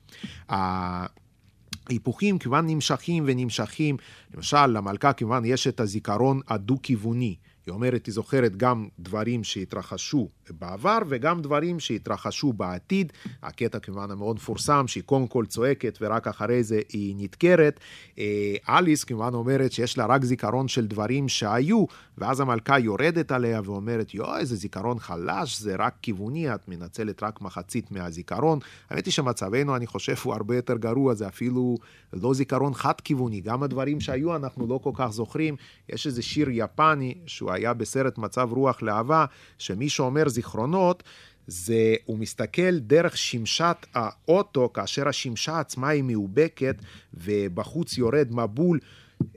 ההיפוכים 0.50 2.40
כמובן 2.40 2.66
נמשכים 2.68 3.24
ונמשכים, 3.28 3.98
למשל 4.36 4.66
למלכה 4.66 5.14
כמובן 5.14 5.42
יש 5.46 5.68
את 5.68 5.80
הזיכרון 5.80 6.42
הדו-כיווני. 6.48 7.36
היא 7.70 7.74
אומרת, 7.74 8.06
היא 8.06 8.14
זוכרת 8.14 8.58
גם 8.58 8.88
דברים 9.00 9.44
שהתרחשו 9.44 10.30
בעבר 10.60 10.98
וגם 11.08 11.42
דברים 11.42 11.80
שהתרחשו 11.80 12.54
בעתיד. 12.54 13.14
הקטע 13.44 13.80
כמובן 13.80 14.12
המאוד 14.12 14.36
מפורסם, 14.36 14.88
שהיא 14.88 15.04
קודם 15.04 15.28
כל 15.28 15.46
צועקת 15.46 15.98
ורק 16.02 16.28
אחרי 16.28 16.64
זה 16.64 16.82
היא 16.90 17.16
נדקרת. 17.18 17.80
אה, 18.20 18.56
אליס 18.70 19.04
כמובן 19.04 19.34
אומרת 19.34 19.72
שיש 19.72 19.98
לה 19.98 20.06
רק 20.06 20.26
זיכרון 20.26 20.68
של 20.68 20.88
דברים 20.88 21.30
שהיו, 21.30 21.86
ואז 22.18 22.40
המלכה 22.40 22.80
יורדת 22.80 23.32
עליה 23.32 23.62
ואומרת, 23.64 24.14
יואו, 24.14 24.38
איזה 24.38 24.56
זיכרון 24.56 25.00
חלש, 25.00 25.60
זה 25.60 25.76
רק 25.80 25.96
כיווני, 26.02 26.56
את 26.56 26.68
מנצלת 26.68 27.24
רק 27.24 27.42
מחצית 27.42 27.92
מהזיכרון. 27.92 28.60
האמת 28.90 29.06
היא 29.06 29.12
שמצבנו, 29.12 29.76
אני 29.76 29.88
חושב, 29.88 30.16
הוא 30.24 30.34
הרבה 30.34 30.56
יותר 30.56 30.78
גרוע, 30.78 31.14
זה 31.14 31.28
אפילו 31.28 31.78
לא 32.14 32.34
זיכרון 32.34 32.74
חד-כיווני. 32.74 33.42
גם 33.42 33.64
הדברים 33.64 34.00
שהיו 34.00 34.36
אנחנו 34.36 34.68
לא 34.68 34.80
כל 34.84 34.92
כך 34.94 35.10
זוכרים. 35.10 35.56
יש 35.90 36.08
איזה 36.08 36.22
שיר 36.22 36.50
יפני, 36.52 37.16
שהוא 37.26 37.52
היה 37.60 37.74
בסרט 37.74 38.18
מצב 38.18 38.50
רוח 38.52 38.82
לאהבה, 38.82 39.26
שמי 39.58 39.90
שאומר 39.90 40.30
זיכרונות, 40.30 41.04
זה, 41.48 41.96
הוא 42.06 42.18
מסתכל 42.18 42.80
דרך 42.80 43.18
שמשת 43.18 43.86
האוטו, 43.94 44.74
כאשר 44.74 45.08
השמשה 45.08 45.60
עצמה 45.60 45.90
היא 45.90 46.04
מאובקת 46.04 46.76
ובחוץ 47.14 47.98
יורד 47.98 48.28
מבול. 48.32 48.80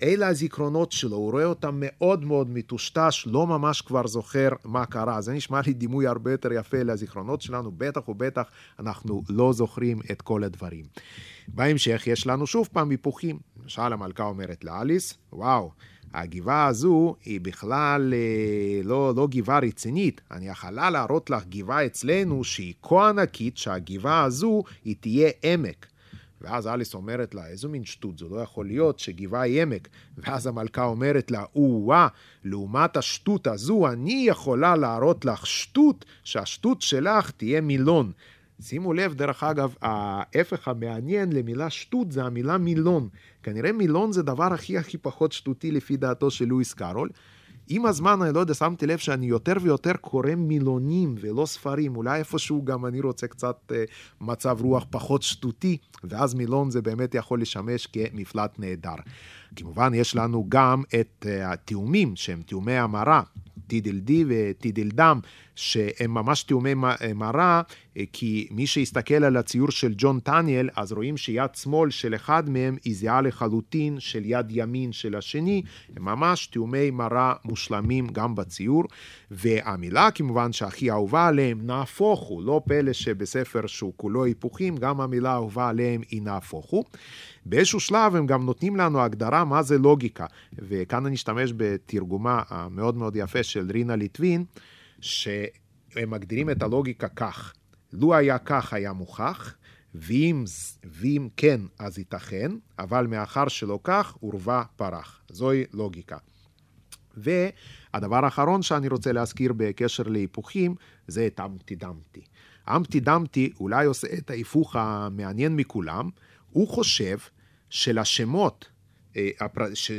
אלה 0.02 0.28
הזיכרונות 0.28 0.92
שלו, 0.92 1.16
הוא 1.16 1.30
רואה 1.30 1.44
אותם 1.44 1.74
מאוד 1.80 2.24
מאוד 2.24 2.50
מטושטש, 2.50 3.24
לא 3.26 3.46
ממש 3.46 3.80
כבר 3.80 4.06
זוכר 4.06 4.48
מה 4.64 4.87
קרה. 4.87 5.20
זה 5.20 5.32
נשמע 5.32 5.61
לי 5.66 5.72
דימוי 5.72 6.06
הרבה 6.06 6.30
יותר 6.32 6.52
יפה 6.52 6.82
לזיכרונות 6.82 7.42
שלנו, 7.42 7.72
בטח 7.78 8.08
ובטח 8.08 8.42
אנחנו 8.78 9.22
לא 9.28 9.52
זוכרים 9.52 10.00
את 10.11 10.22
כל 10.22 10.44
הדברים. 10.44 10.85
בהמשך 11.48 12.06
יש 12.06 12.26
לנו 12.26 12.46
שוב 12.46 12.68
פעם 12.72 12.90
היפוכים. 12.90 13.38
למשל 13.62 13.92
המלכה 13.92 14.24
אומרת 14.24 14.64
לאליס, 14.64 15.14
וואו, 15.32 15.70
הגבעה 16.14 16.66
הזו 16.66 17.16
היא 17.25 17.40
בכלל 17.40 18.14
אה, 18.14 18.81
לא, 18.85 19.12
לא 19.16 19.29
גבעה 19.31 19.59
רצינית. 19.59 20.20
אני 20.31 20.48
יכולה 20.48 20.90
להראות 20.90 21.31
לך 21.31 21.42
גבעה 21.48 21.87
אצלנו 21.87 22.44
שהיא 22.44 22.75
כה 22.83 23.09
ענקית 23.09 23.57
שהגבעה 23.57 24.25
הזו 24.25 24.62
היא 24.85 24.96
תהיה 25.01 25.31
עמק. 25.42 25.87
ואז 26.40 26.66
אליס 26.66 26.94
אומרת 26.94 27.35
לה, 27.35 27.46
איזו 27.46 27.68
מין 27.68 27.85
שטות, 27.85 28.18
זה 28.18 28.25
לא 28.31 28.37
יכול 28.37 28.66
להיות 28.66 28.98
שגבעה 28.98 29.42
היא 29.42 29.62
עמק. 29.62 29.88
ואז 30.18 30.46
המלכה 30.46 30.85
אומרת 30.85 31.31
לה, 31.31 31.44
או-אה, 31.55 32.09
לעומת 32.44 32.96
השטות 32.96 33.46
הזו, 33.46 33.88
אני 33.88 34.25
יכולה 34.29 34.77
להראות 34.77 35.25
לך 35.25 35.46
שטות, 35.46 36.05
שהשטות 36.25 36.83
שלך 36.83 37.31
תהיה 37.31 37.61
מילון. 37.61 38.12
שימו 38.61 38.92
לב, 38.92 39.14
דרך 39.14 39.42
אגב, 39.42 39.75
ההפך 39.83 40.68
המעניין 40.68 41.33
למילה 41.33 41.70
שטות 41.70 42.12
זה 42.12 42.25
המילה 42.25 42.59
מילון. 42.59 43.09
כנראה 43.42 43.72
מילון 43.72 44.12
זה 44.12 44.22
דבר 44.22 44.52
הכי 44.52 44.78
הכי 44.78 44.98
פחות 44.98 45.33
שטותי 45.33 45.70
לפי 45.70 45.96
דעתו 45.96 46.31
של 46.31 46.44
לואיס 46.44 46.74
קארול. 46.74 47.09
עם 47.68 47.87
הזמן, 47.87 48.22
אני 48.22 48.35
לא 48.35 48.40
יודע, 48.40 48.55
שמתי 48.55 48.87
לב 48.87 48.98
שאני 48.98 49.26
יותר 49.26 49.52
ויותר 49.62 49.92
קורא 49.92 50.35
מילונים 50.37 51.14
ולא 51.20 51.46
ספרים. 51.46 51.96
אולי 51.96 52.18
איפשהו 52.18 52.64
גם 52.64 52.87
אני 52.87 53.00
רוצה 53.00 53.26
קצת 53.26 53.72
אה, 53.74 53.85
מצב 54.20 54.59
רוח 54.61 54.87
פחות 54.90 55.22
שטותי, 55.22 55.76
ואז 56.05 56.35
מילון 56.35 56.70
זה 56.70 56.83
באמת 56.83 57.14
יכול 57.14 57.40
לשמש 57.40 57.87
כמפלט 57.87 58.59
נהדר. 58.59 58.94
כמובן, 59.57 59.94
יש 59.94 60.16
לנו 60.16 60.46
גם 60.48 60.83
את 61.00 61.26
אה, 61.28 61.52
התיאומים 61.52 62.16
שהם 62.16 62.42
תיאומי 62.42 62.76
המרה. 62.76 63.22
טידלדי 63.66 64.24
וטידלדם, 64.28 65.20
שהם 65.55 66.14
ממש 66.14 66.42
תיאומי 66.42 66.74
אה, 66.85 67.12
כי 68.12 68.48
מי 68.50 68.66
שיסתכל 68.66 69.24
על 69.24 69.37
הציור 69.37 69.70
של 69.70 69.94
ג'ון 69.96 70.20
טניאל, 70.20 70.68
אז 70.76 70.92
רואים 70.92 71.16
שיד 71.16 71.55
שמאל 71.55 71.90
של 71.90 72.14
אחד 72.14 72.50
מהם 72.50 72.76
היא 72.85 72.96
זהה 72.96 73.20
לחלוטין 73.20 74.00
של 74.00 74.22
יד 74.24 74.46
ימין 74.50 74.92
של 74.92 75.14
השני, 75.14 75.62
הם 75.96 76.05
ממש 76.05 76.46
תיאומי 76.46 76.90
מראה 76.90 77.33
מושלמים 77.44 78.07
גם 78.07 78.35
בציור, 78.35 78.85
והמילה 79.31 80.11
כמובן 80.11 80.52
שהכי 80.52 80.90
אהובה 80.90 81.26
עליהם, 81.26 81.66
נהפוך 81.66 82.20
הוא, 82.20 82.42
לא 82.42 82.61
פלא 82.66 82.92
שבספר 82.92 83.66
שהוא 83.66 83.92
כולו 83.96 84.24
היפוכים, 84.24 84.76
גם 84.76 85.00
המילה 85.00 85.31
האהובה 85.31 85.68
עליהם 85.68 86.00
היא 86.11 86.22
נהפוך 86.22 86.66
הוא. 86.66 86.85
באיזשהו 87.46 87.81
שלב 87.81 88.16
הם 88.16 88.26
גם 88.26 88.46
נותנים 88.46 88.76
לנו 88.76 89.00
הגדרה 89.00 89.44
מה 89.44 89.62
זה 89.62 89.78
לוגיקה, 89.78 90.26
וכאן 90.52 91.07
אני 91.07 91.14
אשתמש 91.14 91.52
בתרגומה 91.57 92.42
המאוד 92.48 92.96
מאוד 92.96 93.16
יפה 93.16 93.42
של 93.42 93.70
רינה 93.70 93.96
ליטבין, 93.96 94.44
שהם 95.00 96.11
מגדירים 96.11 96.50
את 96.50 96.62
הלוגיקה 96.62 97.09
כך, 97.09 97.52
לו 97.92 98.14
היה 98.14 98.38
כך 98.38 98.72
היה 98.72 98.92
מוכח, 98.92 99.55
ואם, 99.94 100.44
ואם 100.85 101.28
כן 101.37 101.61
אז 101.78 101.98
ייתכן, 101.98 102.52
אבל 102.78 103.07
מאחר 103.07 103.48
שלא 103.48 103.78
כך, 103.85 104.16
עורבא 104.20 104.62
פרח. 104.76 105.22
זוהי 105.28 105.64
לוגיקה. 105.72 106.16
והדבר 107.16 108.24
האחרון 108.24 108.62
שאני 108.62 108.88
רוצה 108.88 109.12
להזכיר 109.12 109.52
בקשר 109.57 110.02
להיפוכים, 110.02 110.74
זה 111.09 111.26
את 111.26 111.40
אמפטי 111.40 111.74
דמפטי. 111.74 112.24
אמפטי 112.68 113.00
דמפטי 113.00 113.52
אולי 113.61 113.87
עושה 113.87 114.09
את 114.18 114.31
ההיפוך 114.31 114.76
המעניין 114.76 115.57
מכולם, 115.57 116.11
הוא 116.50 116.68
חושב 116.68 117.16
שלשמות 117.70 118.68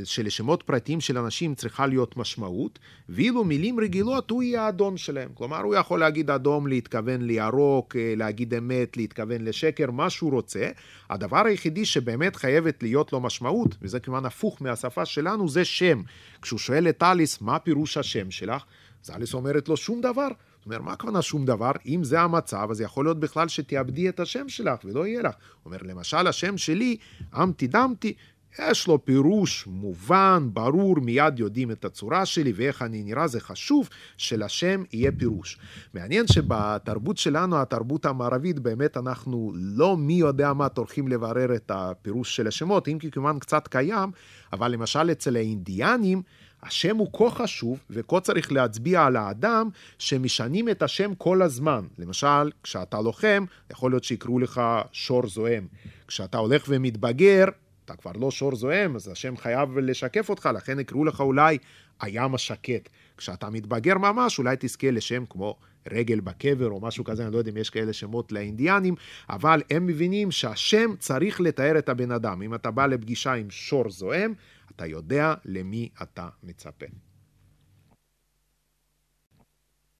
שלשמות 0.03 0.63
פרטיים 0.63 1.01
של 1.01 1.17
אנשים 1.17 1.55
צריכה 1.55 1.87
להיות 1.87 2.17
משמעות, 2.17 2.79
ואילו 3.09 3.43
מילים 3.43 3.79
רגילות 3.79 4.29
הוא 4.29 4.43
יהיה 4.43 4.65
האדון 4.65 4.97
שלהם. 4.97 5.29
כלומר, 5.33 5.61
הוא 5.61 5.75
יכול 5.75 5.99
להגיד 5.99 6.29
אדום, 6.29 6.67
להתכוון 6.67 7.21
לירוק, 7.21 7.95
אה, 7.95 8.13
להגיד 8.17 8.53
אמת, 8.53 8.97
להתכוון 8.97 9.41
לשקר, 9.41 9.91
מה 9.91 10.09
שהוא 10.09 10.31
רוצה. 10.31 10.69
הדבר 11.09 11.45
היחידי 11.45 11.85
שבאמת 11.85 12.35
חייבת 12.35 12.83
להיות 12.83 13.13
לו 13.13 13.19
משמעות, 13.19 13.75
וזה 13.81 13.99
כמובן 13.99 14.25
הפוך 14.25 14.61
מהשפה 14.61 15.05
שלנו, 15.05 15.49
זה 15.49 15.65
שם. 15.65 16.01
כשהוא 16.41 16.59
שואל 16.59 16.89
את 16.89 17.03
אליס, 17.03 17.41
מה 17.41 17.59
פירוש 17.59 17.97
השם 17.97 18.31
שלך? 18.31 18.63
אז 19.03 19.11
אליס 19.11 19.33
אומרת 19.33 19.69
לו, 19.69 19.77
שום 19.77 20.01
דבר. 20.01 20.27
זאת 20.63 20.65
אומרת, 20.65 20.81
מה 20.81 20.93
הכוונה 20.93 21.21
שום 21.21 21.45
דבר? 21.45 21.71
אם 21.85 22.03
זה 22.03 22.21
המצב, 22.21 22.67
אז 22.71 22.81
יכול 22.81 23.05
להיות 23.05 23.19
בכלל 23.19 23.47
שתאבדי 23.47 24.09
את 24.09 24.19
השם 24.19 24.49
שלך 24.49 24.79
ולא 24.83 25.07
יהיה 25.07 25.21
לך. 25.21 25.35
הוא 25.35 25.65
אומר, 25.65 25.77
למשל, 25.81 26.27
השם 26.27 26.57
שלי, 26.57 26.97
אמתי 27.41 27.67
דמתי, 27.67 28.13
יש 28.59 28.87
לו 28.87 29.05
פירוש 29.05 29.67
מובן, 29.67 30.49
ברור, 30.53 30.99
מיד 30.99 31.39
יודעים 31.39 31.71
את 31.71 31.85
הצורה 31.85 32.25
שלי 32.25 32.53
ואיך 32.55 32.81
אני 32.81 33.03
נראה, 33.03 33.27
זה 33.27 33.39
חשוב 33.39 33.89
שלשם 34.17 34.83
יהיה 34.93 35.11
פירוש. 35.11 35.57
מעניין 35.93 36.27
שבתרבות 36.27 37.17
שלנו, 37.17 37.61
התרבות 37.61 38.05
המערבית, 38.05 38.59
באמת 38.59 38.97
אנחנו 38.97 39.51
לא 39.55 39.97
מי 39.97 40.13
יודע 40.13 40.53
מה 40.53 40.69
טורחים 40.69 41.07
לברר 41.07 41.55
את 41.55 41.71
הפירוש 41.73 42.35
של 42.35 42.47
השמות, 42.47 42.87
אם 42.87 42.97
כי 42.99 43.11
כמובן 43.11 43.39
קצת 43.39 43.67
קיים, 43.67 44.11
אבל 44.53 44.71
למשל 44.71 45.11
אצל 45.11 45.35
האינדיאנים, 45.35 46.21
השם 46.63 46.97
הוא 46.97 47.09
כה 47.13 47.29
חשוב 47.29 47.79
וכה 47.89 48.19
צריך 48.19 48.51
להצביע 48.51 49.05
על 49.05 49.15
האדם 49.15 49.69
שמשנים 49.99 50.69
את 50.69 50.81
השם 50.81 51.15
כל 51.15 51.41
הזמן. 51.41 51.85
למשל, 51.99 52.51
כשאתה 52.63 53.01
לוחם, 53.01 53.45
יכול 53.71 53.91
להיות 53.91 54.03
שיקראו 54.03 54.39
לך 54.39 54.61
שור 54.91 55.27
זועם. 55.27 55.67
כשאתה 56.07 56.37
הולך 56.37 56.65
ומתבגר, 56.67 57.45
אתה 57.85 57.95
כבר 57.95 58.11
לא 58.15 58.31
שור 58.31 58.55
זועם, 58.55 58.95
אז 58.95 59.07
השם 59.07 59.37
חייב 59.37 59.77
לשקף 59.77 60.29
אותך, 60.29 60.49
לכן 60.55 60.79
יקראו 60.79 61.05
לך 61.05 61.21
אולי 61.21 61.57
הים 62.01 62.35
השקט. 62.35 62.89
כשאתה 63.17 63.49
מתבגר 63.49 63.97
ממש, 63.97 64.39
אולי 64.39 64.55
תזכה 64.59 64.91
לשם 64.91 65.23
כמו 65.29 65.57
רגל 65.91 66.19
בקבר 66.19 66.69
או 66.69 66.79
משהו 66.79 67.03
כזה, 67.03 67.25
אני 67.25 67.33
לא 67.33 67.37
יודע 67.37 67.51
אם 67.51 67.57
יש 67.57 67.69
כאלה 67.69 67.93
שמות 67.93 68.31
לאינדיאנים, 68.31 68.95
אבל 69.29 69.61
הם 69.71 69.85
מבינים 69.85 70.31
שהשם 70.31 70.91
צריך 70.99 71.41
לתאר 71.41 71.77
את 71.77 71.89
הבן 71.89 72.11
אדם. 72.11 72.41
אם 72.41 72.55
אתה 72.55 72.71
בא 72.71 72.85
לפגישה 72.85 73.33
עם 73.33 73.49
שור 73.49 73.89
זועם, 73.89 74.33
אתה 74.75 74.85
יודע 74.85 75.33
למי 75.45 75.89
אתה 76.01 76.29
מצפה. 76.43 76.85